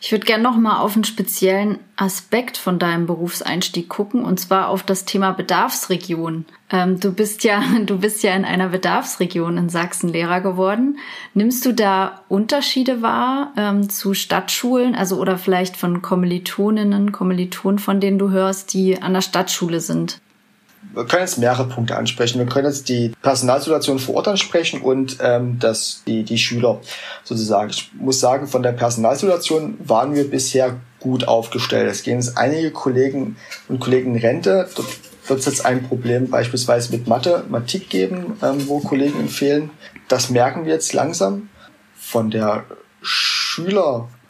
Ich 0.00 0.12
würde 0.12 0.26
gerne 0.26 0.42
noch 0.42 0.56
mal 0.56 0.78
auf 0.78 0.94
einen 0.94 1.04
speziellen 1.04 1.78
Aspekt 1.96 2.58
von 2.58 2.78
deinem 2.78 3.06
Berufseinstieg 3.06 3.88
gucken, 3.88 4.24
und 4.24 4.38
zwar 4.38 4.68
auf 4.68 4.82
das 4.82 5.04
Thema 5.04 5.32
Bedarfsregion. 5.32 6.44
Ähm, 6.70 7.00
du 7.00 7.12
bist 7.12 7.44
ja, 7.44 7.62
du 7.86 7.98
bist 7.98 8.22
ja 8.22 8.34
in 8.34 8.44
einer 8.44 8.68
Bedarfsregion 8.68 9.56
in 9.56 9.68
Sachsen 9.68 10.08
Lehrer 10.08 10.40
geworden. 10.40 10.98
Nimmst 11.34 11.64
du 11.64 11.72
da 11.72 12.22
Unterschiede 12.28 13.02
wahr 13.02 13.52
ähm, 13.56 13.88
zu 13.88 14.14
Stadtschulen, 14.14 14.94
also 14.94 15.18
oder 15.18 15.38
vielleicht 15.38 15.76
von 15.76 16.02
Kommilitoninnen, 16.02 17.12
Kommilitonen, 17.12 17.78
von 17.78 18.00
denen 18.00 18.18
du 18.18 18.30
hörst, 18.30 18.72
die 18.74 19.00
an 19.00 19.14
der 19.14 19.22
Stadtschule 19.22 19.80
sind? 19.80 20.20
Wir 20.96 21.04
können 21.04 21.22
jetzt 21.22 21.38
mehrere 21.38 21.66
Punkte 21.66 21.96
ansprechen. 21.96 22.38
Wir 22.38 22.46
können 22.46 22.66
jetzt 22.66 22.88
die 22.88 23.12
Personalsituation 23.20 23.98
vor 23.98 24.16
Ort 24.16 24.28
ansprechen 24.28 24.80
und 24.80 25.18
ähm, 25.20 25.58
das, 25.60 26.02
die, 26.06 26.24
die 26.24 26.38
Schüler 26.38 26.80
sozusagen. 27.22 27.70
Ich 27.70 27.90
muss 27.98 28.18
sagen, 28.18 28.46
von 28.46 28.62
der 28.62 28.72
Personalsituation 28.72 29.76
waren 29.84 30.14
wir 30.14 30.28
bisher 30.28 30.76
gut 30.98 31.28
aufgestellt. 31.28 31.90
Es 31.90 32.02
gehen 32.02 32.18
jetzt 32.18 32.38
einige 32.38 32.70
Kollegen 32.70 33.36
und 33.68 33.78
Kollegen 33.78 34.14
in 34.14 34.20
Rente. 34.20 34.68
Dort 34.74 34.88
wird 35.28 35.40
es 35.40 35.46
jetzt 35.46 35.66
ein 35.66 35.86
Problem 35.86 36.30
beispielsweise 36.30 36.90
mit 36.92 37.06
Mathe, 37.06 37.44
Mathematik 37.48 37.90
geben, 37.90 38.38
ähm, 38.42 38.66
wo 38.66 38.80
Kollegen 38.80 39.28
fehlen. 39.28 39.70
Das 40.08 40.30
merken 40.30 40.64
wir 40.64 40.72
jetzt 40.72 40.94
langsam. 40.94 41.50
von 41.98 42.30
der 42.30 42.64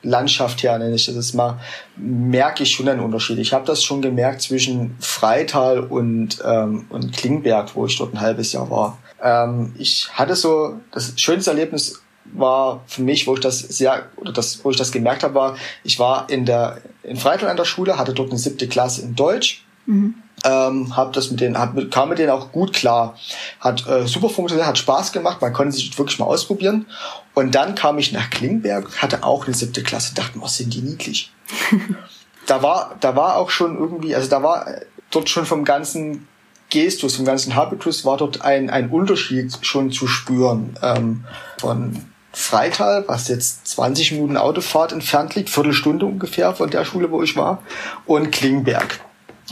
Schülerlandschaft 0.06 0.62
her, 0.62 0.78
nenne 0.78 0.94
ich 0.94 1.06
das 1.06 1.34
mal, 1.34 1.58
merke 1.96 2.62
ich 2.62 2.72
schon 2.72 2.88
einen 2.88 3.00
Unterschied. 3.00 3.38
Ich 3.38 3.52
habe 3.52 3.66
das 3.66 3.82
schon 3.82 4.02
gemerkt 4.02 4.42
zwischen 4.42 4.96
Freital 5.00 5.80
und, 5.80 6.38
ähm, 6.44 6.86
und 6.88 7.12
Klingberg, 7.12 7.74
wo 7.74 7.86
ich 7.86 7.98
dort 7.98 8.14
ein 8.14 8.20
halbes 8.20 8.52
Jahr 8.52 8.70
war. 8.70 8.98
Ähm, 9.22 9.74
ich 9.78 10.08
hatte 10.12 10.36
so, 10.36 10.80
das 10.92 11.14
schönste 11.16 11.50
Erlebnis 11.50 12.00
war 12.32 12.82
für 12.86 13.02
mich, 13.02 13.26
wo 13.26 13.34
ich 13.34 13.40
das 13.40 13.60
sehr, 13.60 14.06
oder 14.16 14.32
das, 14.32 14.64
wo 14.64 14.70
ich 14.70 14.76
das 14.76 14.92
gemerkt 14.92 15.22
habe, 15.22 15.34
war, 15.34 15.56
ich 15.84 15.98
war 15.98 16.28
in 16.28 16.44
der, 16.44 16.78
in 17.02 17.16
Freital 17.16 17.48
an 17.48 17.56
der 17.56 17.64
Schule, 17.64 17.98
hatte 17.98 18.14
dort 18.14 18.30
eine 18.30 18.38
siebte 18.38 18.68
Klasse 18.68 19.02
in 19.02 19.14
Deutsch. 19.14 19.64
Mhm. 19.86 20.14
Ähm, 20.44 20.96
hab 20.96 21.12
das 21.12 21.30
mit 21.30 21.40
denen, 21.40 21.58
hab, 21.58 21.74
kam 21.90 22.10
mit 22.10 22.18
denen 22.18 22.30
auch 22.30 22.52
gut 22.52 22.72
klar. 22.72 23.16
Hat 23.60 23.86
äh, 23.88 24.06
super 24.06 24.28
funktioniert, 24.28 24.68
hat 24.68 24.78
Spaß 24.78 25.12
gemacht, 25.12 25.40
man 25.40 25.52
konnte 25.52 25.74
sich 25.74 25.96
wirklich 25.98 26.18
mal 26.18 26.26
ausprobieren. 26.26 26.86
Und 27.34 27.54
dann 27.54 27.74
kam 27.74 27.98
ich 27.98 28.12
nach 28.12 28.30
Klingberg, 28.30 29.02
hatte 29.02 29.24
auch 29.24 29.46
eine 29.46 29.54
siebte 29.54 29.82
Klasse, 29.82 30.14
dachte, 30.14 30.40
was 30.40 30.56
sind 30.56 30.74
die 30.74 30.82
niedlich. 30.82 31.32
da 32.46 32.62
war, 32.62 32.96
da 33.00 33.16
war 33.16 33.36
auch 33.36 33.50
schon 33.50 33.76
irgendwie, 33.78 34.14
also 34.14 34.28
da 34.28 34.42
war 34.42 34.66
dort 35.10 35.28
schon 35.28 35.46
vom 35.46 35.64
ganzen 35.64 36.28
Gestus, 36.68 37.16
vom 37.16 37.24
ganzen 37.24 37.54
Habitus 37.54 38.04
war 38.04 38.16
dort 38.16 38.42
ein, 38.42 38.70
ein 38.70 38.90
Unterschied 38.90 39.56
schon 39.62 39.90
zu 39.90 40.06
spüren. 40.06 40.76
Ähm, 40.82 41.24
von 41.60 42.04
Freital, 42.32 43.04
was 43.06 43.28
jetzt 43.28 43.66
20 43.68 44.12
Minuten 44.12 44.36
Autofahrt 44.36 44.92
entfernt 44.92 45.34
liegt, 45.34 45.48
Viertelstunde 45.48 46.04
ungefähr 46.04 46.54
von 46.54 46.70
der 46.70 46.84
Schule, 46.84 47.10
wo 47.10 47.22
ich 47.22 47.34
war, 47.34 47.62
und 48.04 48.30
Klingberg, 48.30 49.00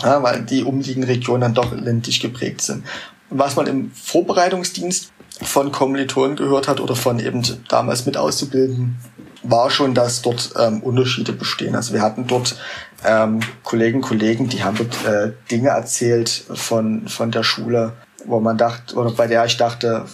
ja, 0.02 0.22
weil 0.22 0.42
die 0.42 0.64
umliegenden 0.64 1.10
Regionen 1.10 1.40
dann 1.42 1.54
doch 1.54 1.72
ländlich 1.72 2.20
geprägt 2.20 2.62
sind. 2.62 2.84
Was 3.30 3.56
man 3.56 3.66
im 3.66 3.90
Vorbereitungsdienst 3.92 5.12
von 5.42 5.72
Kommilitonen 5.72 6.36
gehört 6.36 6.68
hat 6.68 6.80
oder 6.80 6.94
von 6.94 7.18
eben 7.18 7.42
damals 7.68 8.06
mit 8.06 8.16
Auszubildenden, 8.16 8.96
war 9.42 9.70
schon, 9.70 9.94
dass 9.94 10.22
dort 10.22 10.54
ähm, 10.58 10.82
Unterschiede 10.82 11.32
bestehen. 11.32 11.74
Also 11.76 11.92
wir 11.92 12.00
hatten 12.00 12.26
dort 12.26 12.56
ähm, 13.04 13.40
Kollegen, 13.62 14.00
Kollegen, 14.00 14.48
die 14.48 14.64
haben 14.64 14.76
dort 14.76 15.04
äh, 15.04 15.32
Dinge 15.50 15.68
erzählt 15.68 16.44
von, 16.54 17.08
von 17.08 17.30
der 17.30 17.42
Schule, 17.42 17.92
wo 18.24 18.40
man 18.40 18.56
dachte, 18.56 18.94
oder 18.94 19.10
bei 19.10 19.26
der 19.26 19.44
ich 19.44 19.58
dachte, 19.58 20.06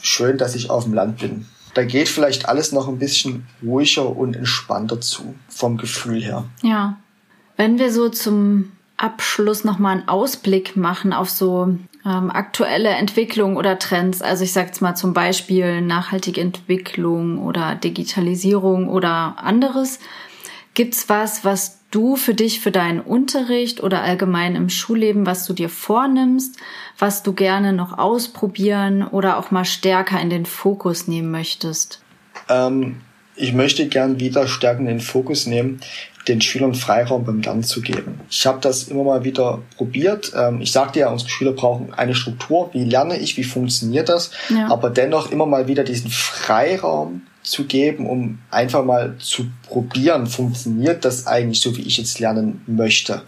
schön, 0.00 0.38
dass 0.38 0.54
ich 0.54 0.70
auf 0.70 0.84
dem 0.84 0.94
Land 0.94 1.18
bin 1.18 1.46
da 1.74 1.84
geht 1.84 2.08
vielleicht 2.08 2.48
alles 2.48 2.72
noch 2.72 2.88
ein 2.88 2.98
bisschen 2.98 3.46
ruhiger 3.62 4.16
und 4.16 4.36
entspannter 4.36 5.00
zu, 5.00 5.34
vom 5.48 5.76
Gefühl 5.76 6.22
her. 6.22 6.44
Ja. 6.62 6.98
Wenn 7.56 7.78
wir 7.78 7.92
so 7.92 8.08
zum 8.08 8.72
Abschluss 9.00 9.64
nochmal 9.64 9.98
einen 9.98 10.08
Ausblick 10.08 10.76
machen 10.76 11.12
auf 11.12 11.30
so 11.30 11.74
ähm, 12.04 12.30
aktuelle 12.30 12.90
Entwicklungen 12.90 13.56
oder 13.56 13.78
Trends, 13.78 14.20
also 14.20 14.44
ich 14.44 14.52
sage 14.52 14.68
jetzt 14.68 14.82
mal 14.82 14.94
zum 14.94 15.14
Beispiel 15.14 15.80
nachhaltige 15.80 16.40
Entwicklung 16.40 17.38
oder 17.38 17.74
Digitalisierung 17.74 18.88
oder 18.88 19.36
anderes, 19.38 20.00
gibt's 20.74 21.08
was, 21.08 21.44
was 21.44 21.80
du 21.90 22.16
für 22.16 22.34
dich, 22.34 22.60
für 22.60 22.70
deinen 22.70 23.00
Unterricht 23.00 23.82
oder 23.82 24.02
allgemein 24.02 24.54
im 24.54 24.68
Schulleben, 24.68 25.26
was 25.26 25.46
du 25.46 25.52
dir 25.52 25.68
vornimmst, 25.68 26.56
was 26.98 27.22
du 27.22 27.32
gerne 27.32 27.72
noch 27.72 27.98
ausprobieren 27.98 29.02
oder 29.02 29.38
auch 29.38 29.50
mal 29.50 29.64
stärker 29.64 30.20
in 30.20 30.30
den 30.30 30.46
Fokus 30.46 31.08
nehmen 31.08 31.30
möchtest? 31.30 32.02
Ähm, 32.48 33.00
ich 33.34 33.52
möchte 33.54 33.88
gern 33.88 34.20
wieder 34.20 34.46
stärker 34.46 34.80
in 34.80 34.86
den 34.86 35.00
Fokus 35.00 35.46
nehmen, 35.46 35.80
den 36.30 36.40
Schülern 36.40 36.74
Freiraum 36.74 37.24
beim 37.24 37.40
Lernen 37.40 37.64
zu 37.64 37.82
geben. 37.82 38.20
Ich 38.30 38.46
habe 38.46 38.60
das 38.60 38.84
immer 38.84 39.02
mal 39.02 39.24
wieder 39.24 39.58
probiert. 39.76 40.32
Ähm, 40.34 40.60
ich 40.60 40.72
sagte 40.72 41.00
ja, 41.00 41.10
unsere 41.10 41.28
Schüler 41.28 41.52
brauchen 41.52 41.92
eine 41.92 42.14
Struktur. 42.14 42.70
Wie 42.72 42.84
lerne 42.84 43.18
ich? 43.18 43.36
Wie 43.36 43.44
funktioniert 43.44 44.08
das? 44.08 44.30
Ja. 44.48 44.68
Aber 44.70 44.90
dennoch 44.90 45.30
immer 45.30 45.46
mal 45.46 45.66
wieder 45.68 45.84
diesen 45.84 46.10
Freiraum 46.10 47.22
zu 47.42 47.64
geben, 47.64 48.06
um 48.06 48.38
einfach 48.50 48.84
mal 48.84 49.16
zu 49.18 49.46
probieren, 49.68 50.26
funktioniert 50.26 51.04
das 51.04 51.26
eigentlich 51.26 51.60
so, 51.60 51.76
wie 51.76 51.82
ich 51.82 51.98
jetzt 51.98 52.20
lernen 52.20 52.62
möchte. 52.66 53.22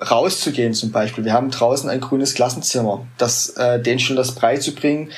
Rauszugehen 0.00 0.72
zum 0.72 0.92
Beispiel. 0.92 1.24
Wir 1.24 1.34
haben 1.34 1.50
draußen 1.50 1.90
ein 1.90 2.00
grünes 2.00 2.34
Klassenzimmer, 2.34 3.06
das 3.18 3.50
äh, 3.50 3.82
den 3.82 3.98
schon 3.98 4.16
das 4.16 4.34
beizubringen, 4.34 5.10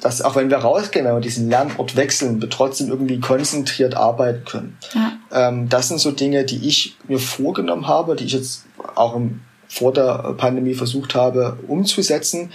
dass 0.00 0.22
auch 0.22 0.36
wenn 0.36 0.50
wir 0.50 0.58
rausgehen, 0.58 1.04
wenn 1.04 1.14
wir 1.14 1.20
diesen 1.20 1.48
Lernort 1.48 1.96
wechseln, 1.96 2.40
wir 2.40 2.48
trotzdem 2.48 2.88
irgendwie 2.88 3.20
konzentriert 3.20 3.96
arbeiten 3.96 4.44
können. 4.44 4.78
Ja. 4.94 5.48
Ähm, 5.48 5.68
das 5.68 5.88
sind 5.88 5.98
so 5.98 6.10
Dinge, 6.12 6.44
die 6.44 6.68
ich 6.68 6.96
mir 7.08 7.18
vorgenommen 7.18 7.88
habe, 7.88 8.16
die 8.16 8.24
ich 8.24 8.32
jetzt 8.32 8.64
auch 8.94 9.16
im, 9.16 9.40
vor 9.68 9.92
der 9.92 10.34
Pandemie 10.36 10.74
versucht 10.74 11.14
habe 11.14 11.58
umzusetzen 11.66 12.50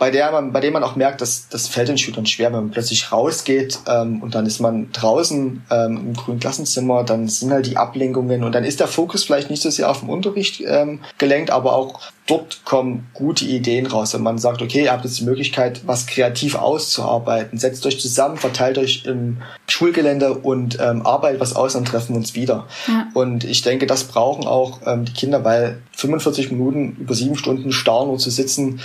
bei 0.00 0.10
der 0.10 0.32
man, 0.32 0.50
bei 0.50 0.60
dem 0.60 0.72
man 0.72 0.82
auch 0.82 0.96
merkt, 0.96 1.20
dass 1.20 1.50
das 1.50 1.68
fällt 1.68 1.88
den 1.88 1.98
Schülern 1.98 2.24
schwer, 2.24 2.46
wenn 2.46 2.60
man 2.60 2.70
plötzlich 2.70 3.12
rausgeht 3.12 3.80
ähm, 3.86 4.22
und 4.22 4.34
dann 4.34 4.46
ist 4.46 4.58
man 4.58 4.90
draußen 4.92 5.62
ähm, 5.70 5.96
im 5.98 6.14
grünen 6.14 6.40
Klassenzimmer, 6.40 7.04
dann 7.04 7.28
sind 7.28 7.52
halt 7.52 7.66
die 7.66 7.76
Ablenkungen 7.76 8.42
und 8.42 8.54
dann 8.54 8.64
ist 8.64 8.80
der 8.80 8.88
Fokus 8.88 9.24
vielleicht 9.24 9.50
nicht 9.50 9.60
so 9.60 9.68
sehr 9.68 9.90
auf 9.90 10.00
den 10.00 10.08
Unterricht 10.08 10.62
ähm, 10.66 11.00
gelenkt, 11.18 11.50
aber 11.50 11.74
auch 11.74 12.00
dort 12.26 12.64
kommen 12.64 13.08
gute 13.12 13.44
Ideen 13.44 13.84
raus. 13.84 14.14
Wenn 14.14 14.22
man 14.22 14.38
sagt, 14.38 14.62
okay, 14.62 14.84
ihr 14.84 14.92
habt 14.92 15.04
jetzt 15.04 15.20
die 15.20 15.24
Möglichkeit, 15.24 15.82
was 15.84 16.06
kreativ 16.06 16.54
auszuarbeiten, 16.54 17.58
setzt 17.58 17.84
euch 17.84 18.00
zusammen, 18.00 18.38
verteilt 18.38 18.78
euch 18.78 19.04
im 19.04 19.42
Schulgelände 19.66 20.32
und 20.32 20.78
ähm, 20.80 21.04
arbeitet 21.04 21.40
was 21.40 21.54
aus, 21.54 21.74
dann 21.74 21.84
treffen 21.84 22.14
wir 22.14 22.18
uns 22.18 22.34
wieder. 22.34 22.66
Ja. 22.88 23.08
Und 23.12 23.44
ich 23.44 23.60
denke, 23.60 23.86
das 23.86 24.04
brauchen 24.04 24.46
auch 24.46 24.80
ähm, 24.86 25.04
die 25.04 25.12
Kinder, 25.12 25.44
weil 25.44 25.82
45 25.96 26.52
Minuten 26.52 26.96
über 26.98 27.14
sieben 27.14 27.36
Stunden 27.36 27.72
starr 27.72 28.06
nur 28.06 28.16
zu 28.16 28.30
sitzen, 28.30 28.80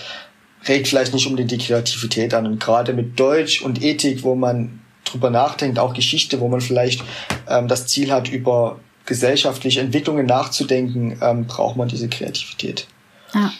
regt 0.68 0.88
vielleicht 0.88 1.14
nicht 1.14 1.28
unbedingt 1.28 1.52
die 1.52 1.58
Kreativität 1.58 2.34
an. 2.34 2.46
Und 2.46 2.60
gerade 2.60 2.94
mit 2.94 3.20
Deutsch 3.20 3.62
und 3.62 3.84
Ethik, 3.84 4.24
wo 4.24 4.36
man 4.36 4.82
drüber 5.04 5.30
nachdenkt, 5.30 5.80
auch 5.80 5.94
Geschichte, 5.94 6.40
wo 6.40 6.48
man 6.48 6.62
vielleicht 6.62 7.04
ähm, 7.48 7.68
das 7.68 7.88
Ziel 7.88 8.12
hat, 8.12 8.30
über 8.30 8.80
gesellschaftliche 9.06 9.82
Entwicklungen 9.82 10.26
nachzudenken, 10.26 11.20
ähm, 11.22 11.46
braucht 11.46 11.78
man 11.78 11.88
diese 11.88 12.10
Kreativität. 12.10 12.88
Ja. 13.34 13.52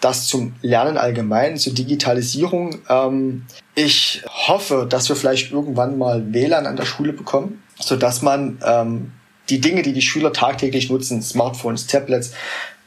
Das 0.00 0.26
zum 0.26 0.54
Lernen 0.62 0.98
allgemein, 0.98 1.56
zur 1.56 1.74
Digitalisierung. 1.74 2.80
Ähm, 2.88 3.46
ich 3.74 4.22
hoffe, 4.26 4.86
dass 4.88 5.08
wir 5.08 5.16
vielleicht 5.16 5.52
irgendwann 5.52 5.96
mal 5.96 6.32
WLAN 6.32 6.66
an 6.66 6.76
der 6.76 6.84
Schule 6.84 7.12
bekommen, 7.12 7.62
so 7.78 7.96
dass 7.96 8.20
man 8.20 8.60
ähm, 8.66 9.12
die 9.48 9.60
Dinge, 9.60 9.82
die 9.82 9.92
die 9.92 10.02
Schüler 10.02 10.32
tagtäglich 10.32 10.90
nutzen, 10.90 11.22
Smartphones, 11.22 11.86
Tablets, 11.86 12.32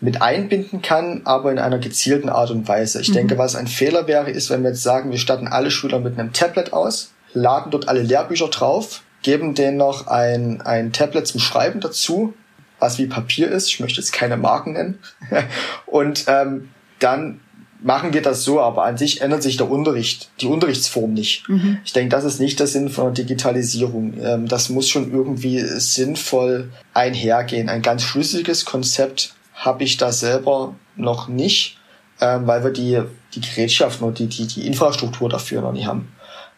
mit 0.02 0.22
einbinden 0.22 0.82
kann, 0.82 1.22
aber 1.26 1.52
in 1.52 1.60
einer 1.60 1.80
gezielten 1.80 2.30
Art 2.30 2.52
und 2.52 2.68
Weise. 2.68 3.02
Ich 3.02 3.10
mhm. 3.10 3.14
denke, 3.14 3.38
was 3.38 3.56
ein 3.56 3.68
Fehler 3.68 4.08
wäre, 4.08 4.30
ist, 4.30 4.50
wenn 4.50 4.64
wir 4.64 4.72
jetzt 4.72 4.84
sagen, 4.84 5.12
wir 5.12 5.18
statten 5.18 5.48
alle 5.48 5.72
Schüler 5.72 6.00
mit 6.00 6.20
einem 6.20 6.34
Tablet 6.34 6.74
aus, 6.74 7.12
laden 7.34 7.72
dort 7.72 7.88
alle 7.88 8.02
Lehrbücher 8.02 8.48
drauf, 8.48 9.02
geben 9.24 9.56
denen 9.56 9.78
noch 9.78 10.08
ein, 10.08 10.62
ein 10.62 10.92
Tablet 10.92 11.28
zum 11.28 11.40
Schreiben 11.40 11.80
dazu, 11.80 12.34
was 12.80 12.98
wie 12.98 13.08
Papier 13.08 13.50
ist. 13.50 13.68
Ich 13.68 13.80
möchte 13.80 14.02
jetzt 14.02 14.12
keine 14.12 14.38
Marken 14.38 14.74
nennen. 14.74 15.00
und 15.86 16.26
ähm, 16.28 16.70
dann 17.00 17.40
machen 17.86 18.14
wir 18.14 18.22
das 18.24 18.44
so, 18.44 18.60
aber 18.60 18.84
an 18.84 18.98
sich 18.98 19.22
ändert 19.22 19.44
sich 19.44 19.58
der 19.58 19.70
Unterricht, 19.70 20.30
die 20.42 20.48
Unterrichtsform 20.48 21.14
nicht. 21.14 21.48
Mhm. 21.48 21.78
Ich 21.86 21.94
denke, 21.94 22.10
das 22.10 22.24
ist 22.24 22.40
nicht 22.40 22.60
der 22.60 22.68
Sinn 22.68 22.90
von 22.90 23.14
der 23.14 23.26
Digitalisierung. 23.26 24.14
Ähm, 24.20 24.48
das 24.48 24.70
muss 24.70 24.90
schon 24.90 25.12
irgendwie 25.12 25.60
sinnvoll 25.60 26.72
einhergehen. 26.96 27.70
Ein 27.70 27.84
ganz 27.84 28.02
schlüssiges 28.02 28.66
Konzept 28.66 29.35
habe 29.56 29.84
ich 29.84 29.98
da 29.98 30.12
selber 30.12 30.76
noch 30.96 31.28
nicht, 31.28 31.78
ähm, 32.22 32.46
weil 32.48 32.64
wir 32.64 32.72
die, 32.72 33.02
die 33.34 33.42
Gerätschaften 33.42 34.06
und 34.08 34.20
die, 34.20 34.28
die, 34.28 34.48
die 34.48 34.68
Infrastruktur 34.68 35.30
dafür 35.30 35.62
noch 35.62 35.72
nicht 35.72 35.88
haben. 35.88 36.10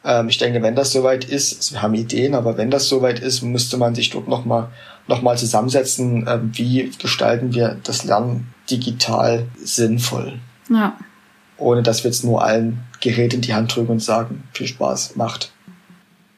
Ähm, 0.03 0.29
ich 0.29 0.37
denke, 0.37 0.61
wenn 0.61 0.75
das 0.75 0.91
soweit 0.91 1.25
ist, 1.25 1.57
also 1.57 1.75
wir 1.75 1.81
haben 1.81 1.93
Ideen, 1.93 2.35
aber 2.35 2.57
wenn 2.57 2.71
das 2.71 2.87
soweit 2.87 3.19
ist, 3.19 3.41
müsste 3.41 3.77
man 3.77 3.95
sich 3.95 4.09
dort 4.09 4.27
nochmal 4.27 4.69
noch 5.07 5.21
mal 5.21 5.37
zusammensetzen, 5.37 6.25
ähm, 6.27 6.51
wie 6.53 6.91
gestalten 6.99 7.53
wir 7.53 7.77
das 7.83 8.03
Lernen 8.03 8.53
digital 8.69 9.47
sinnvoll. 9.63 10.39
Ja. 10.69 10.97
Ohne 11.57 11.81
dass 11.81 12.03
wir 12.03 12.11
jetzt 12.11 12.23
nur 12.23 12.43
allen 12.43 12.81
Gerät 12.99 13.33
in 13.33 13.41
die 13.41 13.53
Hand 13.53 13.75
drücken 13.75 13.93
und 13.93 14.03
sagen, 14.03 14.43
viel 14.53 14.67
Spaß, 14.67 15.15
macht. 15.15 15.51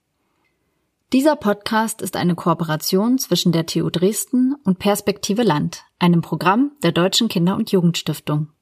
Dieser 1.12 1.36
Podcast 1.36 2.02
ist 2.02 2.16
eine 2.16 2.34
Kooperation 2.34 3.20
zwischen 3.20 3.52
der 3.52 3.66
TU 3.66 3.90
Dresden 3.90 4.56
und 4.64 4.80
Perspektive 4.80 5.44
Land, 5.44 5.84
einem 6.00 6.22
Programm 6.22 6.72
der 6.82 6.92
Deutschen 6.92 7.28
Kinder- 7.28 7.56
und 7.56 7.72
Jugendstiftung. 7.72 8.53